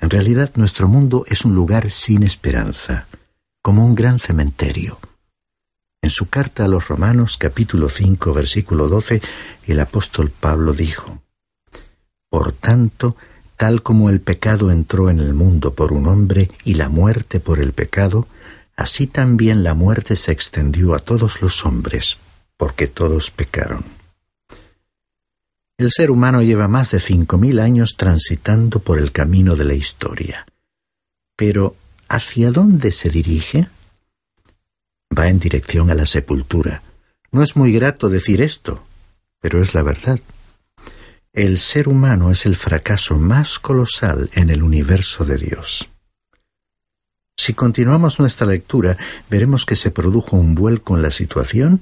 En 0.00 0.10
realidad 0.10 0.50
nuestro 0.56 0.88
mundo 0.88 1.24
es 1.28 1.44
un 1.44 1.54
lugar 1.54 1.88
sin 1.88 2.24
esperanza, 2.24 3.06
como 3.62 3.86
un 3.86 3.94
gran 3.94 4.18
cementerio. 4.18 4.98
En 6.04 6.10
su 6.10 6.28
carta 6.28 6.66
a 6.66 6.68
los 6.68 6.88
Romanos 6.88 7.38
capítulo 7.38 7.88
5 7.88 8.34
versículo 8.34 8.88
12 8.88 9.22
el 9.66 9.80
apóstol 9.80 10.28
Pablo 10.28 10.74
dijo, 10.74 11.22
Por 12.28 12.52
tanto, 12.52 13.16
tal 13.56 13.82
como 13.82 14.10
el 14.10 14.20
pecado 14.20 14.70
entró 14.70 15.08
en 15.08 15.18
el 15.18 15.32
mundo 15.32 15.72
por 15.72 15.94
un 15.94 16.06
hombre 16.06 16.50
y 16.62 16.74
la 16.74 16.90
muerte 16.90 17.40
por 17.40 17.58
el 17.58 17.72
pecado, 17.72 18.28
así 18.76 19.06
también 19.06 19.64
la 19.64 19.72
muerte 19.72 20.16
se 20.16 20.30
extendió 20.30 20.94
a 20.94 20.98
todos 20.98 21.40
los 21.40 21.64
hombres, 21.64 22.18
porque 22.58 22.86
todos 22.86 23.30
pecaron. 23.30 23.82
El 25.78 25.90
ser 25.90 26.10
humano 26.10 26.42
lleva 26.42 26.68
más 26.68 26.90
de 26.90 27.00
cinco 27.00 27.38
mil 27.38 27.58
años 27.58 27.94
transitando 27.96 28.80
por 28.80 28.98
el 28.98 29.10
camino 29.10 29.56
de 29.56 29.64
la 29.64 29.74
historia. 29.74 30.46
Pero, 31.34 31.76
¿hacia 32.10 32.50
dónde 32.50 32.92
se 32.92 33.08
dirige? 33.08 33.68
Va 35.16 35.28
en 35.28 35.38
dirección 35.38 35.90
a 35.90 35.94
la 35.94 36.06
sepultura. 36.06 36.82
No 37.30 37.42
es 37.42 37.56
muy 37.56 37.72
grato 37.72 38.08
decir 38.08 38.40
esto, 38.40 38.84
pero 39.40 39.62
es 39.62 39.74
la 39.74 39.82
verdad. 39.82 40.20
El 41.32 41.58
ser 41.58 41.88
humano 41.88 42.30
es 42.30 42.46
el 42.46 42.56
fracaso 42.56 43.18
más 43.18 43.58
colosal 43.58 44.30
en 44.34 44.50
el 44.50 44.62
universo 44.62 45.24
de 45.24 45.36
Dios. 45.36 45.88
Si 47.36 47.52
continuamos 47.52 48.20
nuestra 48.20 48.46
lectura, 48.46 48.96
veremos 49.28 49.66
que 49.66 49.76
se 49.76 49.90
produjo 49.90 50.36
un 50.36 50.54
vuelco 50.54 50.96
en 50.96 51.02
la 51.02 51.10
situación 51.10 51.80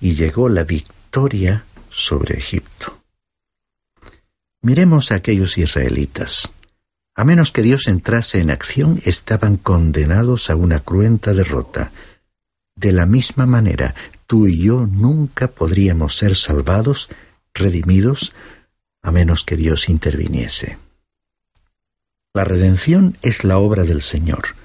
y 0.00 0.14
llegó 0.14 0.48
la 0.48 0.64
victoria 0.64 1.64
sobre 1.90 2.38
Egipto. 2.38 2.98
Miremos 4.62 5.10
a 5.10 5.16
aquellos 5.16 5.58
israelitas. 5.58 6.52
A 7.14 7.24
menos 7.24 7.50
que 7.50 7.62
Dios 7.62 7.88
entrase 7.88 8.38
en 8.38 8.50
acción, 8.50 9.02
estaban 9.04 9.56
condenados 9.56 10.48
a 10.48 10.56
una 10.56 10.78
cruenta 10.78 11.34
derrota. 11.34 11.90
De 12.82 12.90
la 12.90 13.06
misma 13.06 13.46
manera, 13.46 13.94
tú 14.26 14.48
y 14.48 14.58
yo 14.58 14.88
nunca 14.88 15.46
podríamos 15.46 16.16
ser 16.16 16.34
salvados, 16.34 17.08
redimidos, 17.54 18.32
a 19.02 19.12
menos 19.12 19.44
que 19.44 19.56
Dios 19.56 19.88
interviniese. 19.88 20.78
La 22.34 22.42
redención 22.42 23.16
es 23.22 23.44
la 23.44 23.58
obra 23.58 23.84
del 23.84 24.02
Señor. 24.02 24.56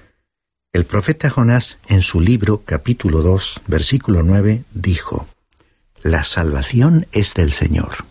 El 0.74 0.86
profeta 0.86 1.29
Jonás 1.29 1.77
en 1.89 2.01
su 2.01 2.19
libro 2.19 2.63
capítulo 2.65 3.21
2 3.21 3.62
versículo 3.67 4.24
9 4.24 4.63
dijo, 4.74 5.27
La 6.01 6.24
salvación 6.24 7.05
es 7.12 7.36
del 7.36 7.51
Señor. 7.51 8.03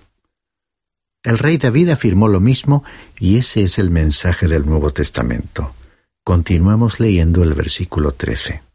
El 1.25 1.39
rey 1.39 1.59
David 1.59 1.89
afirmó 1.89 2.29
lo 2.29 2.39
mismo 2.39 2.85
y 3.19 3.39
ese 3.39 3.65
es 3.65 3.81
el 3.81 3.91
mensaje 3.91 4.47
del 4.47 4.67
Nuevo 4.67 4.93
Testamento. 4.93 5.75
Continuamos 6.23 7.01
leyendo 7.01 7.43
el 7.43 7.55
versículo 7.55 8.13
13. 8.13 8.66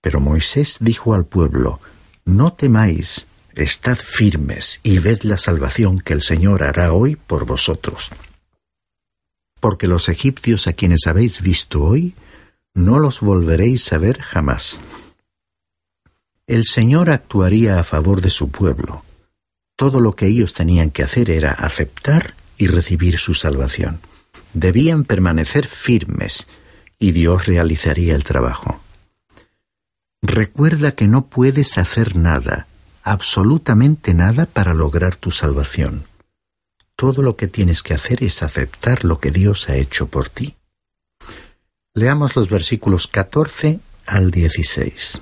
Pero 0.00 0.20
Moisés 0.20 0.78
dijo 0.80 1.14
al 1.14 1.24
pueblo, 1.24 1.80
No 2.24 2.52
temáis, 2.52 3.26
estad 3.54 3.96
firmes 3.96 4.80
y 4.82 4.98
ved 4.98 5.22
la 5.22 5.36
salvación 5.36 6.00
que 6.00 6.12
el 6.12 6.22
Señor 6.22 6.62
hará 6.62 6.92
hoy 6.92 7.16
por 7.16 7.44
vosotros. 7.44 8.10
Porque 9.60 9.88
los 9.88 10.08
egipcios 10.08 10.68
a 10.68 10.72
quienes 10.72 11.06
habéis 11.06 11.42
visto 11.42 11.82
hoy, 11.82 12.14
no 12.74 13.00
los 13.00 13.20
volveréis 13.20 13.92
a 13.92 13.98
ver 13.98 14.20
jamás. 14.20 14.80
El 16.46 16.64
Señor 16.64 17.10
actuaría 17.10 17.80
a 17.80 17.84
favor 17.84 18.20
de 18.20 18.30
su 18.30 18.50
pueblo. 18.50 19.04
Todo 19.76 20.00
lo 20.00 20.12
que 20.12 20.26
ellos 20.26 20.54
tenían 20.54 20.90
que 20.90 21.02
hacer 21.02 21.30
era 21.30 21.52
aceptar 21.52 22.34
y 22.56 22.68
recibir 22.68 23.18
su 23.18 23.34
salvación. 23.34 24.00
Debían 24.52 25.04
permanecer 25.04 25.66
firmes 25.66 26.46
y 26.98 27.12
Dios 27.12 27.46
realizaría 27.46 28.14
el 28.14 28.24
trabajo. 28.24 28.80
Recuerda 30.22 30.92
que 30.92 31.06
no 31.06 31.26
puedes 31.26 31.78
hacer 31.78 32.16
nada, 32.16 32.66
absolutamente 33.02 34.14
nada 34.14 34.46
para 34.46 34.74
lograr 34.74 35.16
tu 35.16 35.30
salvación. 35.30 36.04
Todo 36.96 37.22
lo 37.22 37.36
que 37.36 37.46
tienes 37.46 37.82
que 37.82 37.94
hacer 37.94 38.24
es 38.24 38.42
aceptar 38.42 39.04
lo 39.04 39.20
que 39.20 39.30
Dios 39.30 39.68
ha 39.68 39.76
hecho 39.76 40.08
por 40.08 40.28
ti. 40.28 40.56
Leamos 41.94 42.34
los 42.34 42.48
versículos 42.48 43.06
14 43.06 43.78
al 44.06 44.30
16. 44.30 45.20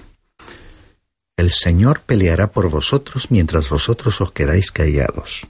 El 1.36 1.50
Señor 1.50 2.00
peleará 2.00 2.50
por 2.50 2.70
vosotros 2.70 3.30
mientras 3.30 3.68
vosotros 3.68 4.22
os 4.22 4.32
quedáis 4.32 4.72
callados. 4.72 5.46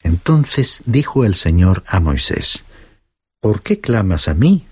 Entonces 0.00 0.82
dijo 0.86 1.24
el 1.24 1.34
Señor 1.34 1.82
a 1.88 1.98
Moisés, 1.98 2.64
¿Por 3.40 3.62
qué 3.62 3.80
clamas 3.80 4.28
a 4.28 4.34
mí? 4.34 4.64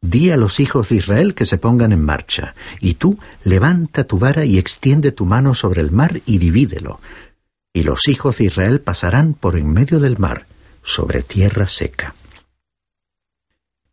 Di 0.00 0.30
a 0.30 0.36
los 0.36 0.60
hijos 0.60 0.88
de 0.88 0.96
Israel 0.96 1.34
que 1.34 1.46
se 1.46 1.58
pongan 1.58 1.92
en 1.92 2.04
marcha, 2.04 2.54
y 2.80 2.94
tú 2.94 3.18
levanta 3.42 4.04
tu 4.04 4.18
vara 4.18 4.44
y 4.44 4.58
extiende 4.58 5.12
tu 5.12 5.26
mano 5.26 5.54
sobre 5.54 5.80
el 5.80 5.90
mar 5.90 6.20
y 6.24 6.38
divídelo, 6.38 7.00
y 7.72 7.82
los 7.82 8.08
hijos 8.08 8.38
de 8.38 8.44
Israel 8.44 8.80
pasarán 8.80 9.34
por 9.34 9.56
en 9.56 9.72
medio 9.72 9.98
del 9.98 10.18
mar, 10.18 10.46
sobre 10.82 11.22
tierra 11.22 11.66
seca. 11.66 12.14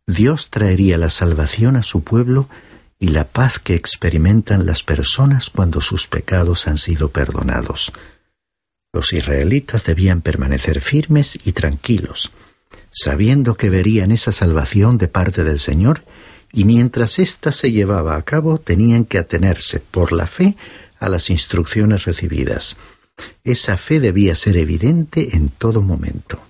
Dios 0.06 0.50
traería 0.50 0.96
la 0.98 1.10
salvación 1.10 1.76
a 1.76 1.82
su 1.82 2.02
pueblo 2.02 2.48
y 2.98 3.08
la 3.08 3.24
paz 3.24 3.58
que 3.58 3.74
experimentan 3.74 4.64
las 4.64 4.82
personas 4.82 5.50
cuando 5.50 5.80
sus 5.80 6.06
pecados 6.06 6.68
han 6.68 6.78
sido 6.78 7.10
perdonados. 7.10 7.92
Los 8.92 9.12
israelitas 9.12 9.84
debían 9.84 10.22
permanecer 10.22 10.80
firmes 10.80 11.38
y 11.44 11.52
tranquilos, 11.52 12.30
sabiendo 12.98 13.56
que 13.56 13.68
verían 13.68 14.10
esa 14.10 14.32
salvación 14.32 14.96
de 14.96 15.06
parte 15.06 15.44
del 15.44 15.60
Señor, 15.60 16.02
y 16.50 16.64
mientras 16.64 17.18
ésta 17.18 17.52
se 17.52 17.70
llevaba 17.70 18.16
a 18.16 18.22
cabo 18.22 18.56
tenían 18.56 19.04
que 19.04 19.18
atenerse 19.18 19.80
por 19.80 20.12
la 20.12 20.26
fe 20.26 20.56
a 20.98 21.10
las 21.10 21.28
instrucciones 21.28 22.06
recibidas. 22.06 22.78
Esa 23.44 23.76
fe 23.76 24.00
debía 24.00 24.34
ser 24.34 24.56
evidente 24.56 25.36
en 25.36 25.50
todo 25.50 25.82
momento. 25.82 26.40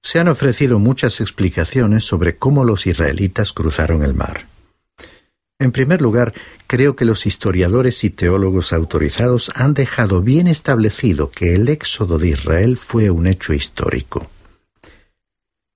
Se 0.00 0.20
han 0.20 0.28
ofrecido 0.28 0.78
muchas 0.78 1.20
explicaciones 1.20 2.04
sobre 2.04 2.36
cómo 2.36 2.64
los 2.64 2.86
israelitas 2.86 3.52
cruzaron 3.52 4.04
el 4.04 4.14
mar. 4.14 4.46
En 5.58 5.72
primer 5.72 6.00
lugar, 6.00 6.34
creo 6.68 6.94
que 6.94 7.04
los 7.04 7.26
historiadores 7.26 8.04
y 8.04 8.10
teólogos 8.10 8.72
autorizados 8.72 9.50
han 9.56 9.74
dejado 9.74 10.22
bien 10.22 10.46
establecido 10.46 11.32
que 11.32 11.54
el 11.56 11.68
éxodo 11.68 12.18
de 12.18 12.28
Israel 12.28 12.76
fue 12.76 13.10
un 13.10 13.26
hecho 13.26 13.52
histórico. 13.52 14.28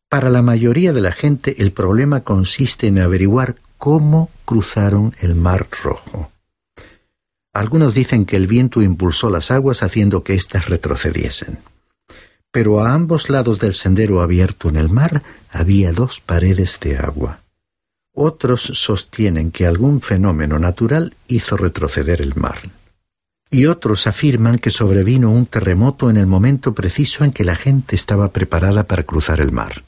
Para 0.08 0.30
la 0.30 0.40
mayoría 0.40 0.92
de 0.92 1.00
la 1.00 1.10
gente 1.10 1.56
el 1.62 1.72
problema 1.72 2.20
consiste 2.20 2.86
en 2.86 3.00
averiguar 3.00 3.56
cómo 3.76 4.30
cruzaron 4.44 5.12
el 5.20 5.34
Mar 5.34 5.66
Rojo. 5.82 6.30
Algunos 7.52 7.94
dicen 7.94 8.24
que 8.24 8.36
el 8.36 8.46
viento 8.46 8.82
impulsó 8.82 9.30
las 9.30 9.50
aguas 9.50 9.82
haciendo 9.82 10.22
que 10.22 10.34
éstas 10.34 10.68
retrocediesen. 10.68 11.58
Pero 12.52 12.80
a 12.80 12.92
ambos 12.92 13.30
lados 13.30 13.58
del 13.58 13.74
sendero 13.74 14.20
abierto 14.20 14.68
en 14.68 14.76
el 14.76 14.90
mar 14.90 15.22
había 15.50 15.92
dos 15.92 16.20
paredes 16.20 16.78
de 16.80 16.98
agua. 16.98 17.40
Otros 18.14 18.62
sostienen 18.62 19.50
que 19.50 19.66
algún 19.66 20.00
fenómeno 20.00 20.58
natural 20.58 21.14
hizo 21.26 21.56
retroceder 21.56 22.20
el 22.20 22.34
mar. 22.36 22.58
Y 23.50 23.66
otros 23.66 24.06
afirman 24.06 24.58
que 24.58 24.70
sobrevino 24.70 25.30
un 25.30 25.46
terremoto 25.46 26.10
en 26.10 26.16
el 26.16 26.26
momento 26.26 26.74
preciso 26.74 27.24
en 27.24 27.32
que 27.32 27.44
la 27.44 27.56
gente 27.56 27.96
estaba 27.96 28.28
preparada 28.28 28.84
para 28.84 29.02
cruzar 29.02 29.40
el 29.40 29.50
mar. 29.50 29.82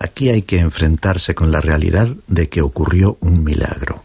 Aquí 0.00 0.30
hay 0.30 0.42
que 0.42 0.60
enfrentarse 0.60 1.34
con 1.34 1.50
la 1.50 1.60
realidad 1.60 2.08
de 2.28 2.48
que 2.48 2.62
ocurrió 2.62 3.18
un 3.20 3.42
milagro. 3.42 4.04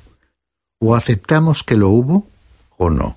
O 0.79 0.95
aceptamos 0.95 1.63
que 1.63 1.77
lo 1.77 1.89
hubo 1.89 2.27
o 2.77 2.89
no. 2.89 3.15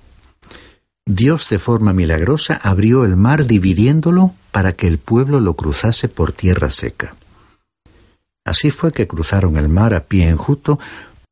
Dios 1.07 1.49
de 1.49 1.59
forma 1.59 1.93
milagrosa 1.93 2.61
abrió 2.63 3.05
el 3.05 3.17
mar 3.17 3.47
dividiéndolo 3.47 4.35
para 4.51 4.73
que 4.73 4.89
el 4.89 4.99
pueblo 4.99 5.41
lo 5.41 5.55
cruzase 5.55 6.09
por 6.09 6.33
tierra 6.33 6.71
seca. 6.71 7.15
Así 8.45 8.71
fue 8.71 8.93
que 8.93 9.07
cruzaron 9.07 9.57
el 9.57 9.69
mar 9.69 9.95
a 9.95 10.05
pie 10.05 10.29
enjuto 10.29 10.79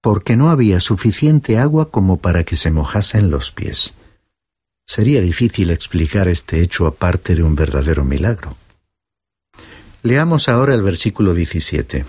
porque 0.00 0.36
no 0.36 0.50
había 0.50 0.80
suficiente 0.80 1.58
agua 1.58 1.90
como 1.90 2.18
para 2.18 2.44
que 2.44 2.56
se 2.56 2.70
mojasen 2.70 3.30
los 3.30 3.52
pies. 3.52 3.94
Sería 4.86 5.20
difícil 5.20 5.70
explicar 5.70 6.28
este 6.28 6.60
hecho 6.60 6.86
aparte 6.86 7.34
de 7.34 7.42
un 7.42 7.54
verdadero 7.54 8.04
milagro. 8.04 8.56
Leamos 10.04 10.50
ahora 10.50 10.74
el 10.74 10.82
versículo 10.82 11.32
17. 11.32 12.04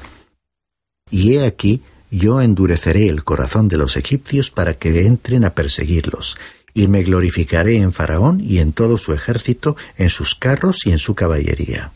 Y 1.12 1.36
he 1.36 1.46
aquí 1.46 1.82
yo 2.12 2.42
endureceré 2.42 3.08
el 3.08 3.24
corazón 3.24 3.70
de 3.70 3.78
los 3.78 3.96
egipcios 3.96 4.52
para 4.52 4.74
que 4.74 5.06
entren 5.06 5.46
a 5.46 5.54
perseguirlos, 5.54 6.38
y 6.74 6.90
me 6.90 7.04
glorificaré 7.04 7.78
en 7.78 7.94
Faraón 7.94 8.42
y 8.42 8.60
en 8.60 8.74
todo 8.74 8.98
su 8.98 9.14
ejército, 9.14 9.78
en 9.96 10.10
sus 10.10 10.36
carros 10.36 10.86
y 10.86 10.92
en 10.92 11.00
su 11.00 11.16
caballería. 11.16 11.94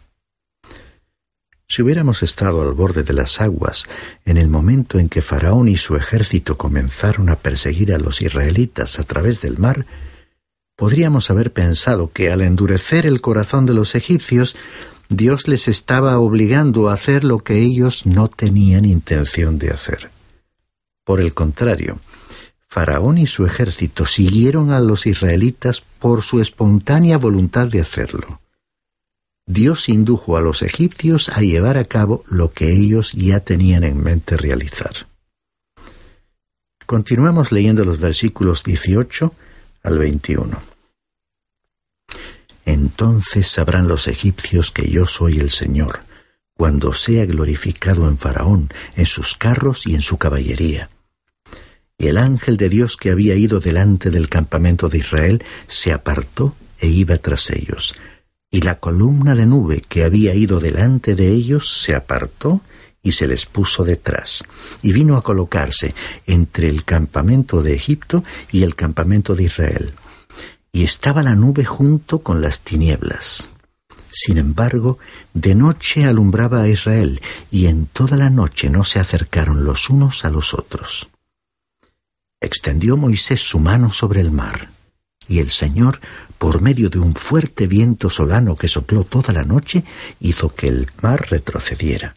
Si 1.68 1.82
hubiéramos 1.82 2.24
estado 2.24 2.62
al 2.62 2.72
borde 2.72 3.03
de 3.03 3.12
las 3.12 3.41
aguas 3.41 3.86
en 4.24 4.38
el 4.38 4.48
momento 4.48 5.00
en 5.00 5.10
que 5.10 5.22
Faraón 5.22 5.68
y 5.68 5.75
su 5.75 5.98
ejército 5.98 6.58
comenzaron 6.58 7.27
a 7.27 7.36
perseguir 7.36 7.94
a 7.94 7.98
los 7.98 8.22
israelitas 8.22 9.00
a 9.00 9.03
través 9.03 9.41
del 9.41 9.58
mar, 9.58 9.86
podríamos 10.77 11.29
haber 11.29 11.51
pensado 11.51 12.13
que 12.13 12.32
al 12.32 12.39
endurecer 12.39 13.06
el 13.06 13.20
corazón 13.20 13.65
de 13.65 13.74
los 13.74 13.96
egipcios, 13.96 14.56
Dios 15.10 15.48
les 15.48 15.68
estaba 15.68 16.20
obligando 16.20 16.88
a 16.88 16.94
hacer 16.94 17.24
lo 17.24 17.39
que 17.39 17.60
ellos 17.60 18.06
no 18.06 18.28
tenían 18.28 18.86
intención 18.86 19.58
de 19.58 19.72
hacer. 19.72 20.12
Por 21.04 21.20
el 21.20 21.34
contrario, 21.34 22.00
Faraón 22.68 23.18
y 23.18 23.25
su 23.25 23.44
ejército 23.44 24.06
siguieron 24.06 24.70
a 24.70 24.80
los 24.80 25.08
israelitas 25.08 25.82
por 25.82 26.22
su 26.22 26.39
espontánea 26.39 27.18
voluntad 27.18 27.66
de 27.68 27.82
hacerlo. 27.82 28.39
Dios 29.48 29.89
indujo 29.89 30.38
a 30.38 30.42
los 30.42 30.62
egipcios 30.62 31.30
a 31.30 31.42
llevar 31.42 31.80
a 31.80 31.86
cabo 31.86 32.24
lo 32.28 32.54
que 32.54 32.72
ellos 32.72 33.13
ya 33.13 33.39
tenían 33.39 33.84
en 33.84 34.04
mente 34.04 34.38
realizar. 34.38 34.94
Continuamos 36.86 37.51
leyendo 37.51 37.84
los 37.84 38.00
versículos 38.00 38.63
18 38.63 39.34
al 39.82 39.98
21. 39.98 40.78
Entonces 42.70 43.48
sabrán 43.48 43.88
los 43.88 44.08
egipcios 44.08 44.70
que 44.70 44.92
yo 44.92 45.08
soy 45.08 45.40
el 45.40 45.50
Señor, 45.50 46.02
cuando 46.54 46.94
sea 46.94 47.26
glorificado 47.26 48.08
en 48.08 48.20
Faraón, 48.20 48.70
en 48.96 49.08
sus 49.08 49.36
carros 49.36 49.88
y 49.88 49.96
en 49.96 50.02
su 50.02 50.20
caballería. 50.20 50.92
Y 51.98 52.10
el 52.10 52.20
ángel 52.20 52.58
de 52.58 52.70
Dios 52.70 52.96
que 52.96 53.10
había 53.10 53.34
ido 53.34 53.60
delante 53.60 54.12
del 54.12 54.29
campamento 54.29 54.88
de 54.88 55.00
Israel 55.00 55.44
se 55.68 55.92
apartó 55.92 56.53
e 56.79 56.86
iba 56.86 57.18
tras 57.18 57.50
ellos. 57.50 57.96
Y 58.51 58.62
la 58.62 58.75
columna 58.75 59.34
de 59.34 59.48
nube 59.48 59.82
que 59.82 60.03
había 60.03 60.36
ido 60.36 60.60
delante 60.60 61.16
de 61.16 61.27
ellos 61.29 61.82
se 61.82 61.96
apartó 61.96 62.62
y 63.01 63.14
se 63.14 63.27
les 63.27 63.48
puso 63.48 63.84
detrás, 63.84 64.44
y 64.84 64.92
vino 64.92 65.18
a 65.18 65.24
colocarse 65.24 65.96
entre 66.27 66.70
el 66.70 66.84
campamento 66.84 67.64
de 67.64 67.74
Egipto 67.74 68.24
y 68.51 68.62
el 68.62 68.75
campamento 68.75 69.34
de 69.34 69.46
Israel 69.46 69.94
y 70.72 70.84
estaba 70.84 71.24
la 71.24 71.36
nube 71.36 71.66
junto 71.66 72.20
con 72.20 72.42
las 72.42 72.62
tinieblas. 72.62 73.50
Sin 74.12 74.38
embargo, 74.38 74.98
de 75.34 75.55
noche 75.55 76.05
alumbraba 76.05 76.64
a 76.64 76.68
Israel, 76.68 77.22
y 77.51 77.68
en 77.68 77.86
toda 77.86 78.18
la 78.18 78.29
noche 78.29 78.70
no 78.70 78.84
se 78.84 79.00
acercaron 79.00 79.64
los 79.64 79.90
unos 79.90 80.25
a 80.25 80.29
los 80.29 80.53
otros. 80.53 81.10
Extendió 82.42 82.98
Moisés 82.98 83.42
su 83.42 83.60
mano 83.60 83.94
sobre 83.94 84.22
el 84.22 84.32
mar, 84.32 84.70
y 85.27 85.40
el 85.40 85.51
Señor, 85.51 86.00
por 86.38 86.62
medio 86.62 86.90
de 86.90 87.00
un 87.00 87.16
fuerte 87.16 87.68
viento 87.68 88.10
solano 88.10 88.55
que 88.55 88.68
sopló 88.68 89.03
toda 89.03 89.34
la 89.34 89.44
noche, 89.44 89.84
hizo 90.20 90.55
que 90.55 90.68
el 90.68 90.90
mar 91.01 91.27
retrocediera, 91.29 92.16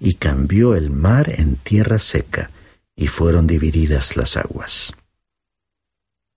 y 0.00 0.14
cambió 0.14 0.74
el 0.74 0.90
mar 0.90 1.30
en 1.30 1.56
tierra 1.56 1.98
seca, 1.98 2.50
y 2.94 3.06
fueron 3.06 3.46
divididas 3.46 4.16
las 4.16 4.36
aguas. 4.36 4.92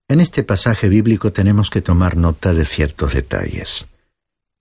En 0.07 0.21
este 0.21 0.43
pasaje 0.43 0.87
bíblico 0.87 1.33
tenemos 1.33 1.71
que 1.71 1.81
tomar 1.81 2.15
nota 2.15 2.53
de 2.53 2.65
ciertos 2.65 3.13
detalles. 3.15 3.87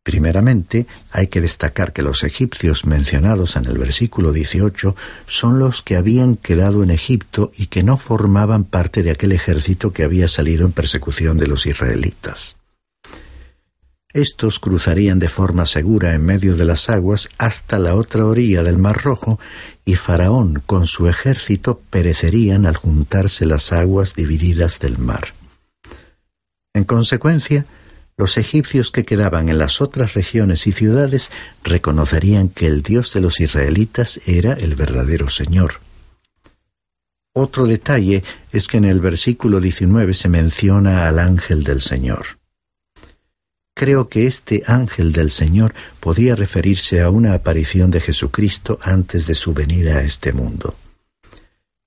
Primeramente, 0.03 0.87
hay 1.11 1.27
que 1.27 1.43
destacar 1.43 1.93
que 1.93 2.03
los 2.03 2.25
egipcios 2.25 2.87
mencionados 2.87 3.57
en 3.57 3.67
el 3.67 3.77
versículo 3.77 4.33
18 4.33 4.97
son 5.27 5.59
los 5.59 5.83
que 5.83 5.97
habían 5.97 6.37
quedado 6.37 6.83
en 6.83 6.91
Egipto 6.91 7.53
y 7.57 7.67
que 7.67 7.83
no 7.83 7.99
formaban 7.99 8.65
parte 8.65 9.03
de 9.03 9.11
aquel 9.11 9.33
ejército 9.33 9.93
que 9.93 10.05
había 10.05 10.29
salido 10.29 10.65
en 10.65 10.73
persecución 10.73 11.37
de 11.37 11.47
los 11.47 11.67
israelitas. 11.67 12.57
Estos 14.15 14.61
cruzarían 14.61 15.19
de 15.19 15.29
forma 15.29 15.67
segura 15.67 16.15
en 16.15 16.25
medio 16.25 16.55
de 16.55 16.65
las 16.65 16.89
aguas 16.89 17.29
hasta 17.37 17.81
la 17.81 17.97
otra 17.97 18.25
orilla 18.25 18.63
del 18.63 18.79
Mar 18.79 19.03
Rojo 19.03 19.41
y 19.85 19.97
Faraón 19.97 20.63
con 20.65 20.87
su 20.87 21.09
ejército 21.09 21.81
perecerían 21.91 22.65
al 22.65 22.77
juntarse 22.77 23.45
las 23.45 23.73
aguas 23.73 24.15
divididas 24.15 24.79
del 24.79 24.99
mar. 24.99 25.35
En 26.75 26.85
consecuencia, 26.85 27.67
los 28.17 28.39
egipcios 28.39 28.93
que 28.93 29.05
quedaban 29.05 29.49
en 29.49 29.59
las 29.59 29.81
otras 29.81 30.15
regiones 30.15 30.69
y 30.69 30.73
ciudades 30.73 31.33
reconocerían 31.65 32.51
que 32.51 32.69
el 32.69 32.83
Dios 32.83 33.13
de 33.15 33.21
los 33.21 33.41
israelitas 33.41 34.21
era 34.27 34.53
el 34.53 34.77
verdadero 34.77 35.29
Señor. 35.29 35.81
Otro 37.33 37.67
detalle 37.67 38.23
es 38.53 38.69
que 38.69 38.77
en 38.77 38.85
el 38.85 39.01
versículo 39.01 39.61
19 39.61 40.15
se 40.15 40.29
menciona 40.29 41.09
al 41.09 41.19
ángel 41.19 41.65
del 41.65 41.81
Señor. 41.81 42.44
Creo 43.75 44.09
que 44.09 44.27
este 44.29 44.63
ángel 44.67 45.13
del 45.13 45.31
Señor 45.31 45.75
podría 45.99 46.37
referirse 46.37 47.03
a 47.03 47.11
una 47.11 47.35
aparición 47.35 47.91
de 47.91 48.01
Jesucristo 48.01 48.79
antes 48.83 49.27
de 49.27 49.35
su 49.35 49.53
venida 49.53 49.97
a 49.97 50.03
este 50.03 50.33
mundo. 50.33 50.77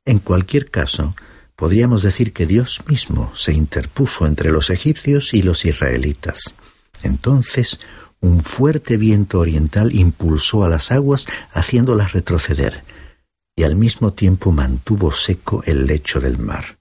En 0.06 0.19
cualquier 0.19 0.69
caso, 0.69 1.15
podríamos 1.56 2.04
decir 2.04 2.34
que 2.34 2.45
Dios 2.45 2.82
mismo 2.88 3.32
se 3.36 3.54
interpuso 3.54 4.28
entre 4.28 4.52
los 4.52 4.69
egipcios 4.69 5.34
y 5.34 5.41
los 5.43 5.65
israelitas. 5.65 6.56
Entonces, 7.04 7.80
un 8.19 8.43
fuerte 8.43 8.97
viento 8.97 9.39
oriental 9.39 9.95
impulsó 9.95 10.63
a 10.63 10.69
las 10.69 10.91
aguas 10.91 11.28
haciéndolas 11.52 12.13
retroceder, 12.13 12.84
y 13.56 13.63
al 13.63 13.76
mismo 13.76 14.13
tiempo 14.13 14.52
mantuvo 14.52 15.12
seco 15.12 15.63
el 15.65 15.86
lecho 15.86 16.19
del 16.19 16.38
mar. 16.38 16.78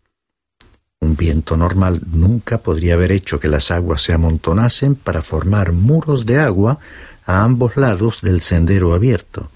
Un 1.01 1.17
viento 1.17 1.57
normal 1.57 2.01
nunca 2.11 2.59
podría 2.59 2.95
haber 2.95 3.13
hecho 3.13 3.39
que 3.39 3.49
las 3.49 3.71
aguas 3.71 4.03
se 4.03 4.13
amontonasen 4.13 4.95
para 4.95 5.23
formar 5.23 5.73
muros 5.73 6.27
de 6.27 6.39
agua 6.39 6.79
a 7.25 7.45
ambos 7.45 7.77
lados 7.77 8.23
del 8.23 8.41
sendero 8.41 8.95
abierto. 8.95 9.51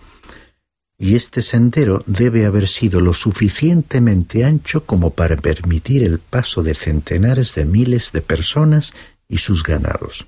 Y 0.99 1.15
este 1.15 1.41
sendero 1.41 2.05
debe 2.07 2.45
haber 2.45 2.69
sido 2.69 3.01
lo 3.01 3.15
suficientemente 3.15 4.45
ancho 4.45 4.85
como 4.85 5.11
para 5.11 5.37
permitir 5.37 6.05
el 6.05 6.19
paso 6.19 6.63
de 6.63 6.75
centenares 6.75 7.55
de 7.55 7.65
miles 7.65 8.13
de 8.13 8.21
personas 8.21 8.93
y 9.27 9.39
sus 9.39 9.63
ganados. 9.63 10.27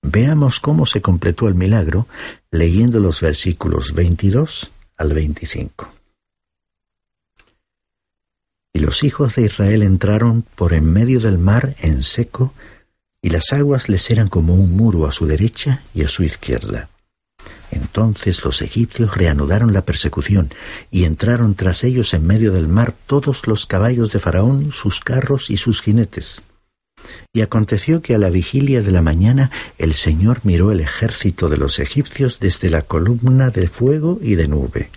Veamos 0.00 0.60
cómo 0.60 0.86
se 0.86 1.02
completó 1.02 1.48
el 1.48 1.54
milagro 1.54 2.06
leyendo 2.50 3.00
los 3.00 3.20
versículos 3.20 3.92
22 3.92 4.70
al 4.96 5.12
25. 5.12 5.97
Los 8.88 9.04
hijos 9.04 9.34
de 9.34 9.42
Israel 9.42 9.82
entraron 9.82 10.46
por 10.54 10.72
en 10.72 10.90
medio 10.90 11.20
del 11.20 11.36
mar 11.36 11.74
en 11.80 12.02
seco, 12.02 12.54
y 13.20 13.28
las 13.28 13.52
aguas 13.52 13.90
les 13.90 14.10
eran 14.10 14.30
como 14.30 14.54
un 14.54 14.74
muro 14.74 15.06
a 15.06 15.12
su 15.12 15.26
derecha 15.26 15.82
y 15.92 16.04
a 16.04 16.08
su 16.08 16.22
izquierda. 16.22 16.88
Entonces 17.70 18.42
los 18.46 18.62
egipcios 18.62 19.14
reanudaron 19.14 19.74
la 19.74 19.84
persecución 19.84 20.48
y 20.90 21.04
entraron 21.04 21.54
tras 21.54 21.84
ellos 21.84 22.14
en 22.14 22.26
medio 22.26 22.50
del 22.50 22.66
mar 22.66 22.94
todos 23.06 23.46
los 23.46 23.66
caballos 23.66 24.10
de 24.12 24.20
Faraón, 24.20 24.72
sus 24.72 25.00
carros 25.00 25.50
y 25.50 25.58
sus 25.58 25.82
jinetes. 25.82 26.40
Y 27.34 27.42
aconteció 27.42 28.00
que 28.00 28.14
a 28.14 28.18
la 28.18 28.30
vigilia 28.30 28.80
de 28.80 28.90
la 28.90 29.02
mañana 29.02 29.50
el 29.76 29.92
Señor 29.92 30.40
miró 30.44 30.72
el 30.72 30.80
ejército 30.80 31.50
de 31.50 31.58
los 31.58 31.78
egipcios 31.78 32.40
desde 32.40 32.70
la 32.70 32.80
columna 32.80 33.50
de 33.50 33.68
fuego 33.68 34.18
y 34.22 34.36
de 34.36 34.48
nube 34.48 34.88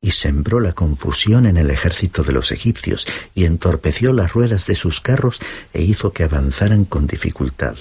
y 0.00 0.12
sembró 0.12 0.60
la 0.60 0.72
confusión 0.72 1.46
en 1.46 1.56
el 1.56 1.70
ejército 1.70 2.22
de 2.22 2.32
los 2.32 2.52
egipcios, 2.52 3.06
y 3.34 3.44
entorpeció 3.44 4.12
las 4.12 4.32
ruedas 4.32 4.66
de 4.66 4.74
sus 4.74 5.00
carros 5.00 5.40
e 5.72 5.82
hizo 5.82 6.12
que 6.12 6.24
avanzaran 6.24 6.84
con 6.84 7.06
dificultad. 7.06 7.76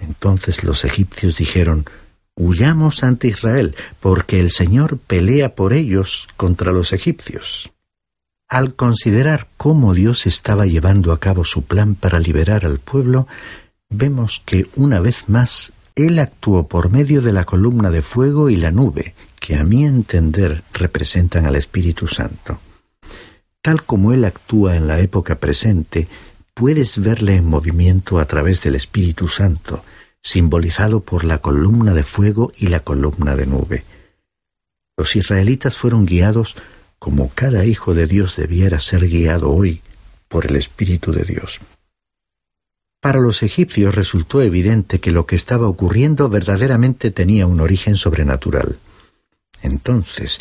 Entonces 0.00 0.64
los 0.64 0.84
egipcios 0.84 1.36
dijeron, 1.36 1.86
Huyamos 2.40 3.02
ante 3.02 3.26
Israel, 3.26 3.74
porque 3.98 4.38
el 4.38 4.52
Señor 4.52 4.98
pelea 4.98 5.56
por 5.56 5.72
ellos 5.72 6.28
contra 6.36 6.70
los 6.70 6.92
egipcios. 6.92 7.72
Al 8.48 8.76
considerar 8.76 9.48
cómo 9.56 9.92
Dios 9.92 10.24
estaba 10.24 10.64
llevando 10.64 11.12
a 11.12 11.18
cabo 11.18 11.44
su 11.44 11.62
plan 11.64 11.96
para 11.96 12.20
liberar 12.20 12.64
al 12.64 12.78
pueblo, 12.78 13.26
vemos 13.90 14.40
que 14.46 14.68
una 14.76 15.00
vez 15.00 15.28
más 15.28 15.72
Él 15.96 16.20
actuó 16.20 16.68
por 16.68 16.90
medio 16.90 17.22
de 17.22 17.32
la 17.32 17.44
columna 17.44 17.90
de 17.90 18.02
fuego 18.02 18.50
y 18.50 18.56
la 18.56 18.70
nube, 18.70 19.16
que 19.48 19.56
a 19.56 19.64
mi 19.64 19.86
entender 19.86 20.62
representan 20.74 21.46
al 21.46 21.56
Espíritu 21.56 22.06
Santo. 22.06 22.60
Tal 23.62 23.82
como 23.82 24.12
Él 24.12 24.26
actúa 24.26 24.76
en 24.76 24.86
la 24.86 25.00
época 25.00 25.36
presente, 25.36 26.06
puedes 26.52 26.98
verle 26.98 27.36
en 27.36 27.46
movimiento 27.46 28.18
a 28.18 28.26
través 28.26 28.62
del 28.62 28.74
Espíritu 28.74 29.26
Santo, 29.26 29.82
simbolizado 30.20 31.00
por 31.00 31.24
la 31.24 31.38
columna 31.38 31.94
de 31.94 32.02
fuego 32.02 32.52
y 32.58 32.66
la 32.66 32.80
columna 32.80 33.36
de 33.36 33.46
nube. 33.46 33.84
Los 34.98 35.16
israelitas 35.16 35.78
fueron 35.78 36.04
guiados 36.04 36.56
como 36.98 37.30
cada 37.30 37.64
hijo 37.64 37.94
de 37.94 38.06
Dios 38.06 38.36
debiera 38.36 38.80
ser 38.80 39.08
guiado 39.08 39.50
hoy 39.50 39.80
por 40.28 40.44
el 40.44 40.56
Espíritu 40.56 41.10
de 41.12 41.24
Dios. 41.24 41.58
Para 43.00 43.18
los 43.18 43.42
egipcios 43.42 43.94
resultó 43.94 44.42
evidente 44.42 45.00
que 45.00 45.10
lo 45.10 45.24
que 45.24 45.36
estaba 45.36 45.68
ocurriendo 45.68 46.28
verdaderamente 46.28 47.10
tenía 47.10 47.46
un 47.46 47.60
origen 47.60 47.96
sobrenatural. 47.96 48.78
Entonces, 49.62 50.40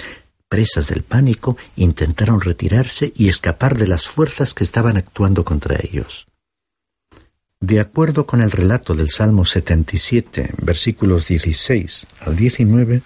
presas 0.50 0.88
del 0.88 1.04
pánico, 1.04 1.58
intentaron 1.76 2.42
retirarse 2.42 3.14
y 3.16 3.30
escapar 3.30 3.78
de 3.78 3.88
las 3.88 4.08
fuerzas 4.08 4.54
que 4.54 4.64
estaban 4.64 4.98
actuando 4.98 5.44
contra 5.46 5.78
ellos. 5.82 6.28
De 7.60 7.80
acuerdo 7.80 8.28
con 8.28 8.42
el 8.42 8.52
relato 8.52 8.94
del 8.94 9.10
Salmo 9.10 9.44
77, 9.44 10.54
versículos 10.62 11.28
16 11.28 12.08
al 12.22 12.36
19, 12.36 13.02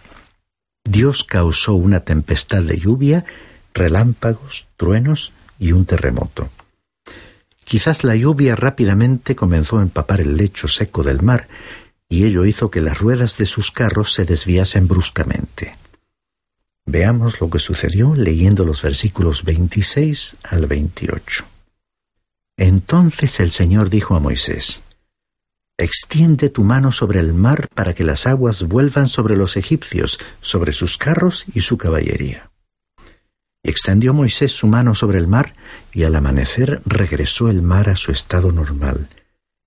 Dios 0.83 1.23
causó 1.23 1.75
una 1.75 2.01
tempestad 2.01 2.63
de 2.63 2.77
lluvia, 2.77 3.25
relámpagos, 3.73 4.67
truenos 4.75 5.31
y 5.57 5.71
un 5.71 5.85
terremoto. 5.85 6.49
Quizás 7.63 8.03
la 8.03 8.15
lluvia 8.15 8.57
rápidamente 8.57 9.35
comenzó 9.35 9.79
a 9.79 9.83
empapar 9.83 10.19
el 10.19 10.35
lecho 10.35 10.67
seco 10.67 11.03
del 11.03 11.21
mar, 11.21 11.47
y 12.09 12.25
ello 12.25 12.43
hizo 12.43 12.69
que 12.69 12.81
las 12.81 12.99
ruedas 12.99 13.37
de 13.37 13.45
sus 13.45 13.71
carros 13.71 14.13
se 14.13 14.25
desviasen 14.25 14.89
bruscamente. 14.89 15.77
Veamos 16.91 17.39
lo 17.39 17.49
que 17.49 17.57
sucedió 17.57 18.15
leyendo 18.15 18.65
los 18.65 18.81
versículos 18.81 19.45
26 19.45 20.35
al 20.43 20.65
28. 20.65 21.45
Entonces 22.57 23.39
el 23.39 23.51
Señor 23.51 23.89
dijo 23.89 24.13
a 24.13 24.19
Moisés, 24.19 24.83
Extiende 25.77 26.49
tu 26.49 26.65
mano 26.65 26.91
sobre 26.91 27.21
el 27.21 27.33
mar 27.33 27.69
para 27.73 27.93
que 27.93 28.03
las 28.03 28.27
aguas 28.27 28.63
vuelvan 28.63 29.07
sobre 29.07 29.37
los 29.37 29.55
egipcios, 29.55 30.19
sobre 30.41 30.73
sus 30.73 30.97
carros 30.97 31.45
y 31.53 31.61
su 31.61 31.77
caballería. 31.77 32.51
Y 33.63 33.69
extendió 33.69 34.13
Moisés 34.13 34.51
su 34.51 34.67
mano 34.67 34.93
sobre 34.93 35.17
el 35.17 35.29
mar, 35.29 35.55
y 35.93 36.03
al 36.03 36.13
amanecer 36.13 36.81
regresó 36.85 37.49
el 37.49 37.61
mar 37.61 37.87
a 37.87 37.95
su 37.95 38.11
estado 38.11 38.51
normal. 38.51 39.07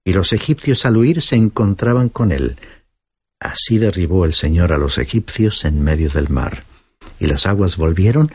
Y 0.05 0.13
los 0.13 0.35
egipcios 0.35 0.85
al 0.85 0.99
huir 0.99 1.23
se 1.23 1.37
encontraban 1.37 2.11
con 2.11 2.33
él. 2.33 2.59
Así 3.41 3.79
derribó 3.79 4.27
el 4.27 4.35
Señor 4.35 4.75
a 4.75 4.79
los 4.79 4.99
egipcios 4.99 5.65
en 5.65 5.83
medio 5.83 6.11
del 6.11 6.29
mar. 6.29 6.65
Y 7.19 7.27
las 7.27 7.47
aguas 7.47 7.77
volvieron 7.77 8.31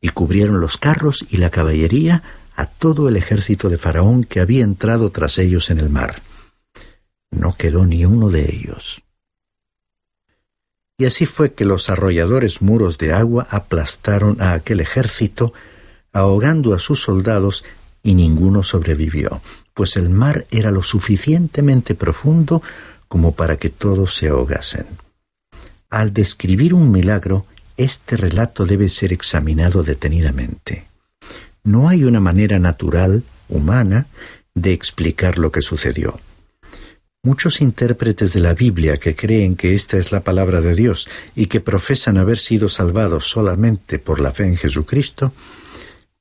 y 0.00 0.08
cubrieron 0.10 0.60
los 0.60 0.78
carros 0.78 1.24
y 1.30 1.36
la 1.36 1.50
caballería 1.50 2.22
a 2.56 2.66
todo 2.66 3.08
el 3.08 3.16
ejército 3.16 3.68
de 3.68 3.78
Faraón 3.78 4.24
que 4.24 4.40
había 4.40 4.64
entrado 4.64 5.10
tras 5.10 5.38
ellos 5.38 5.70
en 5.70 5.78
el 5.78 5.90
mar. 5.90 6.22
No 7.30 7.56
quedó 7.56 7.86
ni 7.86 8.04
uno 8.04 8.28
de 8.28 8.44
ellos. 8.44 9.02
Y 10.98 11.06
así 11.06 11.26
fue 11.26 11.54
que 11.54 11.64
los 11.64 11.88
arrolladores 11.88 12.62
muros 12.62 12.98
de 12.98 13.12
agua 13.12 13.46
aplastaron 13.50 14.40
a 14.40 14.52
aquel 14.52 14.80
ejército, 14.80 15.52
ahogando 16.12 16.74
a 16.74 16.78
sus 16.78 17.00
soldados, 17.00 17.64
y 18.02 18.14
ninguno 18.14 18.62
sobrevivió, 18.62 19.40
pues 19.74 19.96
el 19.96 20.10
mar 20.10 20.46
era 20.50 20.70
lo 20.70 20.82
suficientemente 20.82 21.94
profundo 21.94 22.62
como 23.08 23.34
para 23.34 23.56
que 23.56 23.70
todos 23.70 24.14
se 24.14 24.28
ahogasen. 24.28 24.86
Al 25.88 26.12
describir 26.12 26.74
un 26.74 26.90
milagro, 26.90 27.46
este 27.82 28.16
relato 28.16 28.64
debe 28.64 28.88
ser 28.88 29.12
examinado 29.12 29.82
detenidamente. 29.82 30.86
No 31.64 31.88
hay 31.88 32.04
una 32.04 32.20
manera 32.20 32.58
natural, 32.58 33.22
humana, 33.48 34.06
de 34.54 34.72
explicar 34.72 35.38
lo 35.38 35.52
que 35.52 35.62
sucedió. 35.62 36.20
Muchos 37.24 37.60
intérpretes 37.60 38.32
de 38.32 38.40
la 38.40 38.52
Biblia 38.52 38.96
que 38.96 39.14
creen 39.14 39.54
que 39.54 39.74
esta 39.74 39.96
es 39.96 40.10
la 40.10 40.24
palabra 40.24 40.60
de 40.60 40.74
Dios 40.74 41.08
y 41.36 41.46
que 41.46 41.60
profesan 41.60 42.18
haber 42.18 42.38
sido 42.38 42.68
salvados 42.68 43.30
solamente 43.30 44.00
por 44.00 44.18
la 44.18 44.32
fe 44.32 44.44
en 44.44 44.56
Jesucristo, 44.56 45.32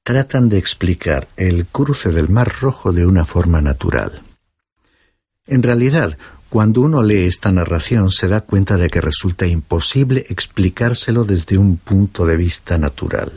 tratan 0.04 0.48
de 0.48 0.60
explicar 0.60 1.28
el 1.38 1.66
cruce 1.66 2.12
del 2.12 2.30
Mar 2.30 2.52
Rojo 2.62 2.92
de 2.92 3.08
una 3.08 3.26
forma 3.26 3.62
natural. 3.62 4.22
En 5.48 5.64
realidad, 5.64 6.18
cuando 6.52 6.82
uno 6.82 7.02
lee 7.02 7.28
esta 7.28 7.50
narración 7.54 8.12
se 8.12 8.28
da 8.28 8.42
cuenta 8.42 8.76
de 8.76 8.90
que 8.90 9.00
resulta 9.00 9.48
imposible 9.48 10.26
explicárselo 10.28 11.24
desde 11.24 11.58
un 11.58 11.78
punto 11.78 12.26
de 12.26 12.36
vista 12.36 12.78
natural. 12.78 13.32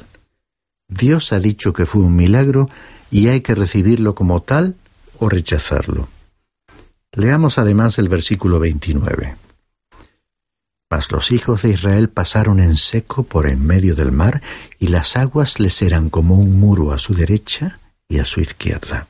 Dios 0.88 1.32
ha 1.32 1.38
dicho 1.38 1.72
que 1.72 1.86
fue 1.86 2.02
un 2.02 2.16
milagro 2.16 2.68
y 3.12 3.28
hay 3.28 3.40
que 3.40 3.54
recibirlo 3.54 4.16
como 4.16 4.42
tal 4.42 4.74
o 5.20 5.28
rechazarlo. 5.28 6.08
Leamos 7.12 7.58
además 7.58 8.00
el 8.00 8.08
versículo 8.08 8.58
29. 8.58 9.36
Mas 10.90 11.12
los 11.12 11.30
hijos 11.30 11.62
de 11.62 11.70
Israel 11.70 12.08
pasaron 12.08 12.58
en 12.58 12.74
seco 12.74 13.22
por 13.22 13.46
en 13.46 13.64
medio 13.64 13.94
del 13.94 14.10
mar, 14.10 14.42
y 14.80 14.88
las 14.88 15.16
aguas 15.16 15.60
les 15.60 15.82
eran 15.82 16.10
como 16.10 16.34
un 16.34 16.58
muro 16.58 16.90
a 16.90 16.98
su 16.98 17.14
derecha 17.14 17.78
y 18.08 18.18
a 18.18 18.24
su 18.24 18.40
izquierda. 18.40 19.06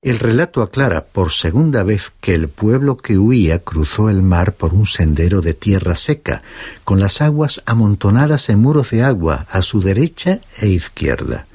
El 0.00 0.20
relato 0.20 0.62
aclara 0.62 1.06
por 1.06 1.32
segunda 1.32 1.82
vez 1.82 2.12
que 2.20 2.34
el 2.34 2.48
pueblo 2.48 2.96
que 2.96 3.18
huía 3.18 3.58
cruzó 3.58 4.08
el 4.08 4.22
mar 4.22 4.52
por 4.52 4.72
un 4.72 4.86
sendero 4.86 5.40
de 5.40 5.54
tierra 5.54 5.96
seca, 5.96 6.42
con 6.84 7.00
las 7.00 7.20
aguas 7.20 7.62
amontonadas 7.66 8.48
en 8.48 8.60
muros 8.60 8.90
de 8.90 9.02
agua 9.02 9.46
a 9.50 9.60
su 9.62 9.80
derecha 9.80 10.40
e 10.58 10.68
izquierda. 10.68 11.48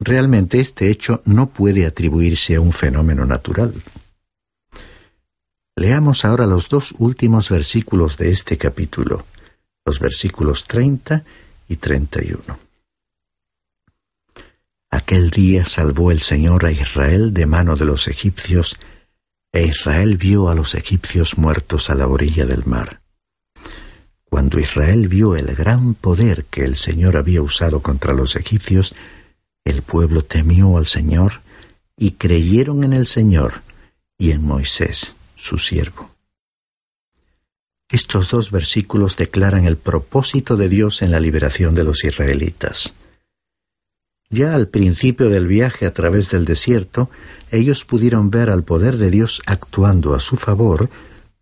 Realmente 0.00 0.58
este 0.58 0.90
hecho 0.90 1.22
no 1.24 1.48
puede 1.48 1.86
atribuirse 1.86 2.56
a 2.56 2.60
un 2.60 2.72
fenómeno 2.72 3.24
natural. 3.26 3.72
Leamos 5.76 6.24
ahora 6.24 6.46
los 6.46 6.68
dos 6.68 6.94
últimos 6.98 7.48
versículos 7.48 8.16
de 8.16 8.32
este 8.32 8.58
capítulo, 8.58 9.24
los 9.84 10.00
versículos 10.00 10.66
30 10.66 11.22
y 11.68 11.76
31. 11.76 12.65
Aquel 14.96 15.28
día 15.28 15.66
salvó 15.66 16.10
el 16.10 16.20
Señor 16.20 16.64
a 16.64 16.72
Israel 16.72 17.34
de 17.34 17.44
mano 17.44 17.76
de 17.76 17.84
los 17.84 18.08
egipcios, 18.08 18.76
e 19.52 19.66
Israel 19.66 20.16
vio 20.16 20.48
a 20.48 20.54
los 20.54 20.74
egipcios 20.74 21.36
muertos 21.36 21.90
a 21.90 21.94
la 21.94 22.08
orilla 22.08 22.46
del 22.46 22.64
mar. 22.64 23.02
Cuando 24.24 24.58
Israel 24.58 25.06
vio 25.08 25.36
el 25.36 25.54
gran 25.54 25.92
poder 25.92 26.46
que 26.46 26.64
el 26.64 26.76
Señor 26.76 27.18
había 27.18 27.42
usado 27.42 27.82
contra 27.82 28.14
los 28.14 28.36
egipcios, 28.36 28.94
el 29.66 29.82
pueblo 29.82 30.24
temió 30.24 30.78
al 30.78 30.86
Señor 30.86 31.42
y 31.98 32.12
creyeron 32.12 32.82
en 32.82 32.94
el 32.94 33.06
Señor 33.06 33.60
y 34.16 34.30
en 34.30 34.42
Moisés, 34.46 35.16
su 35.34 35.58
siervo. 35.58 36.10
Estos 37.90 38.30
dos 38.30 38.50
versículos 38.50 39.18
declaran 39.18 39.66
el 39.66 39.76
propósito 39.76 40.56
de 40.56 40.70
Dios 40.70 41.02
en 41.02 41.10
la 41.10 41.20
liberación 41.20 41.74
de 41.74 41.84
los 41.84 42.02
israelitas. 42.02 42.94
Ya 44.28 44.54
al 44.54 44.68
principio 44.68 45.30
del 45.30 45.46
viaje 45.46 45.86
a 45.86 45.92
través 45.92 46.30
del 46.30 46.44
desierto, 46.44 47.10
ellos 47.50 47.84
pudieron 47.84 48.30
ver 48.30 48.50
al 48.50 48.64
poder 48.64 48.96
de 48.96 49.10
Dios 49.10 49.40
actuando 49.46 50.14
a 50.14 50.20
su 50.20 50.36
favor 50.36 50.90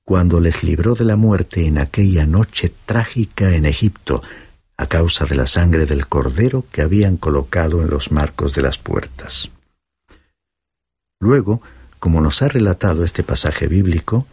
cuando 0.05 0.39
les 0.39 0.63
libró 0.63 0.95
de 0.95 1.05
la 1.05 1.17
muerte 1.17 1.67
en 1.67 1.79
aquella 1.79 2.27
noche 2.27 2.73
trágica 2.85 3.55
en 3.55 3.65
Egipto, 3.65 4.23
a 4.77 4.87
causa 4.87 5.25
de 5.25 5.35
la 5.35 5.47
sangre 5.47 5.87
del 5.87 6.09
cordero 6.09 6.67
que 6.71 6.83
habían 6.83 7.17
colocado 7.17 7.81
en 7.81 7.89
los 7.89 8.13
marcos 8.13 8.55
de 8.55 8.63
las 8.63 8.77
puertas. 8.77 9.51
Luego, 11.21 11.63
como 11.99 12.21
nos 12.21 12.43
ha 12.43 12.49
relatado 12.49 13.03
este 13.03 13.23
pasaje 13.23 13.67
bíblico, 13.67 14.27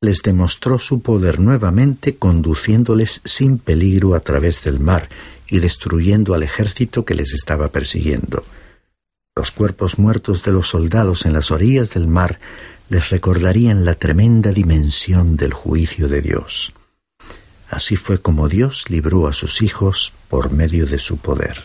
les 0.00 0.22
demostró 0.22 0.78
su 0.78 1.00
poder 1.00 1.40
nuevamente 1.40 2.16
conduciéndoles 2.16 3.20
sin 3.24 3.58
peligro 3.58 4.14
a 4.14 4.20
través 4.20 4.62
del 4.62 4.78
mar 4.78 5.08
y 5.48 5.60
destruyendo 5.60 6.34
al 6.34 6.42
ejército 6.42 7.04
que 7.04 7.14
les 7.14 7.32
estaba 7.32 7.68
persiguiendo. 7.68 8.44
Los 9.34 9.50
cuerpos 9.50 9.98
muertos 9.98 10.42
de 10.44 10.52
los 10.52 10.68
soldados 10.68 11.26
en 11.26 11.32
las 11.32 11.50
orillas 11.50 11.92
del 11.92 12.08
mar 12.08 12.40
les 12.88 13.10
recordarían 13.10 13.84
la 13.84 13.94
tremenda 13.94 14.52
dimensión 14.52 15.36
del 15.36 15.52
juicio 15.52 16.08
de 16.08 16.22
Dios. 16.22 16.72
Así 17.68 17.96
fue 17.96 18.18
como 18.18 18.48
Dios 18.48 18.88
libró 18.88 19.26
a 19.26 19.32
sus 19.32 19.60
hijos 19.60 20.12
por 20.28 20.52
medio 20.52 20.86
de 20.86 20.98
su 20.98 21.16
poder. 21.18 21.64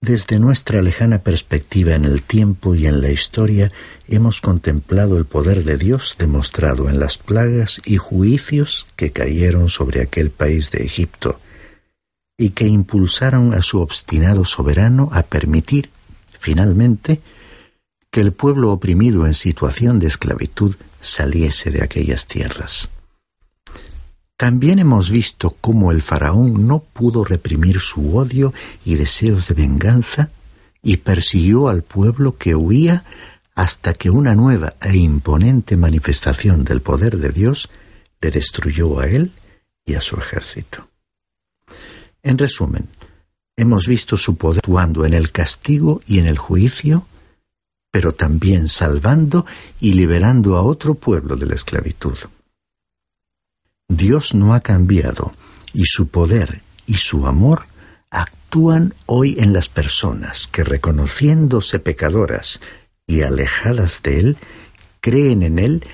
Desde 0.00 0.38
nuestra 0.38 0.82
lejana 0.82 1.22
perspectiva 1.22 1.94
en 1.94 2.04
el 2.04 2.22
tiempo 2.22 2.74
y 2.74 2.86
en 2.86 3.00
la 3.00 3.10
historia, 3.10 3.72
hemos 4.08 4.40
contemplado 4.40 5.16
el 5.16 5.24
poder 5.24 5.64
de 5.64 5.78
Dios 5.78 6.16
demostrado 6.18 6.88
en 6.90 6.98
las 6.98 7.18
plagas 7.18 7.80
y 7.84 7.96
juicios 7.96 8.86
que 8.96 9.10
cayeron 9.10 9.68
sobre 9.68 10.02
aquel 10.02 10.30
país 10.30 10.70
de 10.70 10.84
Egipto, 10.84 11.40
y 12.38 12.50
que 12.50 12.66
impulsaron 12.66 13.54
a 13.54 13.62
su 13.62 13.80
obstinado 13.80 14.44
soberano 14.44 15.08
a 15.12 15.22
permitir, 15.22 15.90
finalmente, 16.38 17.20
que 18.10 18.20
el 18.20 18.32
pueblo 18.32 18.72
oprimido 18.72 19.26
en 19.26 19.34
situación 19.34 19.98
de 19.98 20.06
esclavitud 20.08 20.74
saliese 21.00 21.70
de 21.70 21.82
aquellas 21.82 22.26
tierras. 22.26 22.90
También 24.36 24.78
hemos 24.78 25.10
visto 25.10 25.56
cómo 25.60 25.92
el 25.92 26.02
faraón 26.02 26.66
no 26.66 26.80
pudo 26.80 27.24
reprimir 27.24 27.80
su 27.80 28.16
odio 28.16 28.52
y 28.84 28.96
deseos 28.96 29.48
de 29.48 29.54
venganza 29.54 30.30
y 30.82 30.98
persiguió 30.98 31.68
al 31.68 31.82
pueblo 31.82 32.36
que 32.36 32.54
huía 32.54 33.04
hasta 33.54 33.94
que 33.94 34.10
una 34.10 34.34
nueva 34.34 34.74
e 34.82 34.96
imponente 34.96 35.78
manifestación 35.78 36.64
del 36.64 36.82
poder 36.82 37.16
de 37.16 37.30
Dios 37.30 37.70
le 38.20 38.30
destruyó 38.30 39.00
a 39.00 39.06
él 39.06 39.32
y 39.86 39.94
a 39.94 40.02
su 40.02 40.16
ejército. 40.16 40.86
En 42.26 42.38
resumen, 42.38 42.88
hemos 43.56 43.86
visto 43.86 44.16
su 44.16 44.34
poder 44.34 44.58
actuando 44.58 45.04
en 45.04 45.14
el 45.14 45.30
castigo 45.30 46.00
y 46.08 46.18
en 46.18 46.26
el 46.26 46.38
juicio, 46.38 47.06
pero 47.92 48.14
también 48.14 48.66
salvando 48.66 49.46
y 49.78 49.92
liberando 49.92 50.56
a 50.56 50.62
otro 50.62 50.94
pueblo 50.94 51.36
de 51.36 51.46
la 51.46 51.54
esclavitud. 51.54 52.18
Dios 53.88 54.34
no 54.34 54.54
ha 54.54 54.60
cambiado 54.60 55.34
y 55.72 55.84
su 55.84 56.08
poder 56.08 56.62
y 56.84 56.96
su 56.96 57.28
amor 57.28 57.66
actúan 58.10 58.92
hoy 59.06 59.36
en 59.38 59.52
las 59.52 59.68
personas 59.68 60.48
que 60.48 60.64
reconociéndose 60.64 61.78
pecadoras 61.78 62.58
y 63.06 63.22
alejadas 63.22 64.02
de 64.02 64.18
Él, 64.18 64.36
creen 65.00 65.44
en 65.44 65.60
Él 65.60 65.84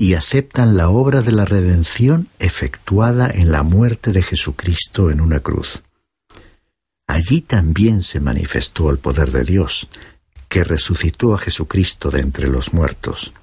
y 0.00 0.14
aceptan 0.14 0.78
la 0.78 0.88
obra 0.88 1.20
de 1.20 1.30
la 1.30 1.44
redención 1.44 2.28
efectuada 2.38 3.30
en 3.30 3.52
la 3.52 3.62
muerte 3.62 4.12
de 4.12 4.22
Jesucristo 4.22 5.10
en 5.10 5.20
una 5.20 5.40
cruz. 5.40 5.82
Allí 7.06 7.42
también 7.42 8.02
se 8.02 8.18
manifestó 8.18 8.88
el 8.88 8.96
poder 8.96 9.30
de 9.30 9.44
Dios, 9.44 9.88
que 10.48 10.64
resucitó 10.64 11.34
a 11.34 11.38
Jesucristo 11.38 12.10
de 12.10 12.20
entre 12.20 12.48
los 12.48 12.72
muertos. 12.72 13.34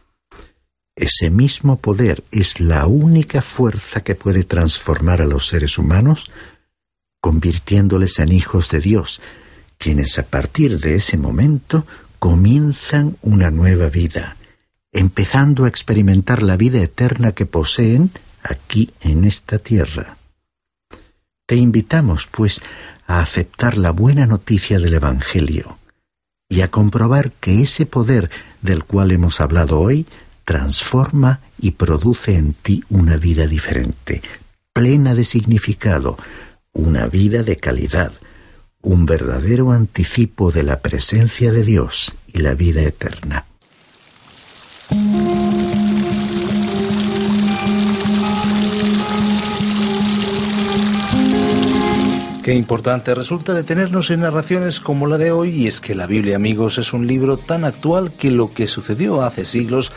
Ese 0.95 1.29
mismo 1.29 1.77
poder 1.77 2.23
es 2.31 2.59
la 2.59 2.87
única 2.87 3.43
fuerza 3.43 4.01
que 4.01 4.15
puede 4.15 4.43
transformar 4.43 5.21
a 5.21 5.27
los 5.27 5.47
seres 5.47 5.77
humanos, 5.77 6.31
convirtiéndoles 7.21 8.17
en 8.17 8.31
hijos 8.31 8.71
de 8.71 8.79
Dios, 8.79 9.21
quienes 9.77 10.17
a 10.17 10.23
partir 10.23 10.79
de 10.79 10.95
ese 10.95 11.17
momento 11.17 11.85
comienzan 12.17 13.15
una 13.21 13.51
nueva 13.51 13.89
vida, 13.89 14.36
empezando 14.97 15.65
a 15.65 15.67
experimentar 15.67 16.41
la 16.41 16.57
vida 16.57 16.81
eterna 16.81 17.33
que 17.33 17.45
poseen 17.45 18.09
aquí 18.41 18.89
en 19.01 19.25
esta 19.25 19.59
tierra. 19.59 20.17
Te 21.45 21.55
invitamos, 21.55 22.27
pues, 22.31 22.61
a 23.05 23.19
aceptar 23.19 23.77
la 23.77 23.91
buena 23.91 24.25
noticia 24.25 24.79
del 24.79 24.95
Evangelio 24.95 25.77
y 26.49 26.61
a 26.61 26.71
comprobar 26.71 27.31
que 27.31 27.61
ese 27.61 27.85
poder 27.85 28.31
del 28.63 28.85
cual 28.85 29.11
hemos 29.11 29.39
hablado 29.39 29.79
hoy 29.79 30.07
transforma 30.45 31.41
y 31.59 31.71
produce 31.71 32.35
en 32.35 32.53
ti 32.53 32.83
una 32.89 33.17
vida 33.17 33.45
diferente, 33.45 34.23
plena 34.73 35.13
de 35.13 35.25
significado, 35.25 36.17
una 36.73 37.05
vida 37.05 37.43
de 37.43 37.57
calidad, 37.57 38.13
un 38.81 39.05
verdadero 39.05 39.71
anticipo 39.73 40.51
de 40.51 40.63
la 40.63 40.79
presencia 40.79 41.51
de 41.51 41.63
Dios 41.63 42.15
y 42.33 42.39
la 42.39 42.55
vida 42.55 42.81
eterna. 42.81 43.46
Qué 44.89 44.95
importante 52.53 53.13
resulta 53.13 53.53
detenernos 53.53 54.09
en 54.11 54.21
narraciones 54.21 54.79
como 54.79 55.07
la 55.07 55.17
de 55.17 55.31
hoy 55.31 55.49
y 55.49 55.67
es 55.67 55.81
que 55.81 55.93
la 55.93 56.07
Biblia, 56.07 56.37
amigos, 56.37 56.77
es 56.77 56.93
un 56.93 57.05
libro 57.05 57.35
tan 57.35 57.65
actual 57.65 58.13
que 58.13 58.31
lo 58.31 58.53
que 58.53 58.67
sucedió 58.67 59.23
hace 59.23 59.43
siglos 59.43 59.91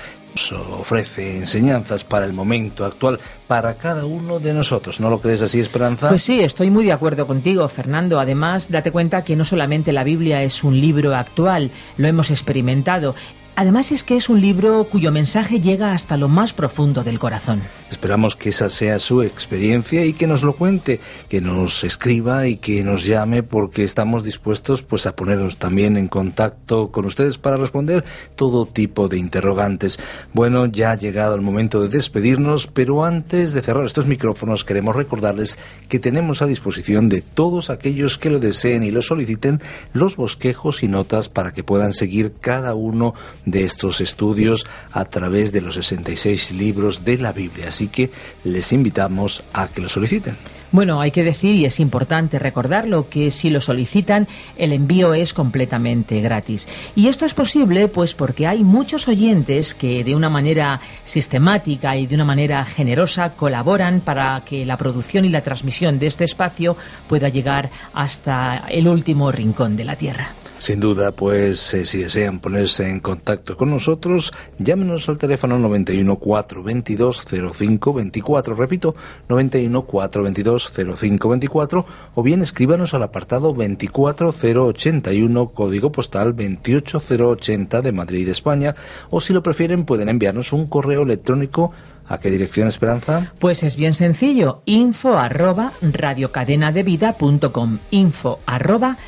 ofrece 0.79 1.37
enseñanzas 1.37 2.03
para 2.03 2.27
el 2.27 2.33
momento 2.33 2.85
actual, 2.85 3.21
para 3.47 3.75
cada 3.75 4.05
uno 4.07 4.41
de 4.41 4.55
nosotros. 4.55 4.99
¿No 4.99 5.11
lo 5.11 5.21
crees 5.21 5.43
así, 5.43 5.61
Esperanza? 5.61 6.09
Pues 6.09 6.23
sí, 6.23 6.41
estoy 6.41 6.71
muy 6.71 6.85
de 6.85 6.93
acuerdo 6.93 7.29
contigo, 7.29 7.69
Fernando. 7.69 8.19
Además, 8.19 8.71
date 8.71 8.91
cuenta 8.91 9.23
que 9.23 9.37
no 9.37 9.45
solamente 9.45 9.93
la 9.93 10.03
Biblia 10.03 10.43
es 10.43 10.65
un 10.65 10.81
libro 10.81 11.15
actual, 11.15 11.71
lo 11.97 12.09
hemos 12.09 12.31
experimentado. 12.31 13.15
Además 13.61 13.93
es 13.93 14.05
que 14.05 14.17
es 14.17 14.31
un 14.31 14.41
libro 14.41 14.85
cuyo 14.85 15.13
mensaje 15.13 15.61
llega 15.61 15.93
hasta 15.93 16.17
lo 16.17 16.29
más 16.29 16.55
profundo 16.55 17.05
del 17.05 17.19
corazón. 17.19 17.61
Esperamos 17.91 18.35
que 18.35 18.49
esa 18.49 18.71
sea 18.71 18.99
su 18.99 19.23
experiencia 19.23 20.07
y 20.07 20.15
que 20.15 20.27
nos 20.27 20.43
lo 20.43 20.55
cuente, 20.55 20.99
que 21.29 21.43
nos 21.43 21.85
escriba 21.85 22.47
y 22.47 22.57
que 22.57 22.83
nos 22.85 23.05
llame 23.05 23.43
porque 23.43 23.85
estamos 23.85 24.25
dispuestos 24.25 24.81
pues 24.81 25.05
a 25.05 25.15
ponernos 25.15 25.59
también 25.59 25.99
en 25.99 26.09
contacto 26.09 26.91
con 26.91 27.05
ustedes 27.05 27.37
para 27.37 27.59
responder 27.59 28.03
todo 28.35 28.65
tipo 28.65 29.09
de 29.09 29.19
interrogantes. 29.19 30.01
Bueno, 30.33 30.65
ya 30.65 30.93
ha 30.93 30.97
llegado 30.97 31.35
el 31.35 31.43
momento 31.43 31.83
de 31.83 31.91
despedirnos, 31.91 32.67
pero 32.67 33.05
antes 33.05 33.53
de 33.53 33.61
cerrar 33.61 33.85
estos 33.85 34.07
micrófonos 34.07 34.65
queremos 34.65 34.97
recordarles 34.97 35.59
que 35.91 35.99
tenemos 35.99 36.41
a 36.41 36.47
disposición 36.47 37.11
de 37.11 37.21
todos 37.21 37.69
aquellos 37.69 38.17
que 38.17 38.31
lo 38.31 38.39
deseen 38.39 38.85
y 38.85 38.91
lo 38.91 39.03
soliciten 39.03 39.61
los 39.93 40.17
bosquejos 40.17 40.83
y 40.83 40.89
notas 40.89 41.29
para 41.29 41.53
que 41.53 41.63
puedan 41.63 41.93
seguir 41.93 42.33
cada 42.41 42.75
uno 42.75 43.13
de 43.50 43.50
estos 43.57 44.01
estudios 44.01 44.67
a 44.93 45.05
través 45.05 45.53
de 45.53 45.61
los 45.61 45.75
66 45.75 46.53
libros 46.53 47.05
de 47.05 47.19
la 47.19 47.33
Biblia. 47.33 47.69
Así 47.69 47.89
que 47.89 48.11
les 48.45 48.73
invitamos 48.73 49.43
a 49.53 49.69
que 49.69 49.81
lo 49.81 49.89
soliciten. 49.89 50.37
Bueno, 50.73 51.01
hay 51.01 51.11
que 51.11 51.25
decir, 51.25 51.57
y 51.57 51.65
es 51.65 51.81
importante 51.81 52.39
recordarlo, 52.39 53.09
que 53.09 53.33
si 53.33 53.51
lo 53.51 53.61
solicitan, 53.61 54.29
el 54.57 54.73
envío 54.73 55.15
es 55.15 55.35
completamente 55.35 56.21
gratis. 56.21 56.69
Y 56.95 57.09
esto 57.09 57.27
es 57.27 57.35
posible, 57.35 57.89
pues, 57.89 58.15
porque 58.15 58.47
hay 58.47 58.63
muchos 58.63 59.09
oyentes 59.09 59.75
que 59.75 60.05
de 60.05 60.15
una 60.15 60.31
manera 60.31 60.81
sistemática 61.05 61.97
y 61.97 62.07
de 62.07 62.15
una 62.15 62.25
manera 62.25 62.65
generosa 62.65 63.33
colaboran 63.33 64.01
para 64.01 64.43
que 64.45 64.65
la 64.65 64.77
producción 64.77 65.25
y 65.25 65.29
la 65.29 65.43
transmisión 65.43 65.99
de 65.99 66.07
este 66.07 66.25
espacio 66.25 66.77
pueda 67.09 67.29
llegar 67.29 67.71
hasta 67.93 68.65
el 68.69 68.87
último 68.87 69.33
rincón 69.33 69.77
de 69.77 69.85
la 69.85 69.97
Tierra. 69.97 70.35
Sin 70.61 70.79
duda, 70.79 71.13
pues 71.13 71.73
eh, 71.73 71.87
si 71.87 72.03
desean 72.03 72.39
ponerse 72.39 72.87
en 72.87 73.01
contacto 73.01 73.57
con 73.57 73.71
nosotros, 73.71 74.31
llámenos 74.59 75.09
al 75.09 75.17
teléfono 75.17 75.59
91 75.59 76.17
422 76.17 77.25
05 77.55 77.95
24, 77.95 78.55
repito, 78.55 78.95
91 79.31 79.83
422 79.87 80.71
05 80.99 81.29
24, 81.31 81.87
o 82.15 82.23
bien 82.23 82.43
escríbanos 82.43 82.93
al 82.93 83.05
apartado 83.05 83.55
24081, 83.55 85.49
código 85.49 85.93
postal 85.93 86.35
28080 86.35 87.81
de 87.81 87.93
Madrid, 87.93 88.29
España, 88.29 88.75
o 89.09 89.23
si 89.23 89.33
lo 89.33 89.43
prefieren 89.43 89.87
pueden 89.87 90.11
enviarnos 90.11 90.53
un 90.53 90.67
correo 90.67 91.05
electrónico. 91.05 91.73
¿A 92.07 92.19
qué 92.19 92.31
dirección, 92.31 92.67
Esperanza? 92.67 93.33
Pues 93.39 93.63
es 93.63 93.77
bien 93.77 93.95
sencillo, 93.95 94.63
info 94.65 95.17
arroba 95.17 95.73
radiocadenadevida.com, 95.81 97.79
info 97.93 98.41
arroba 98.47 98.99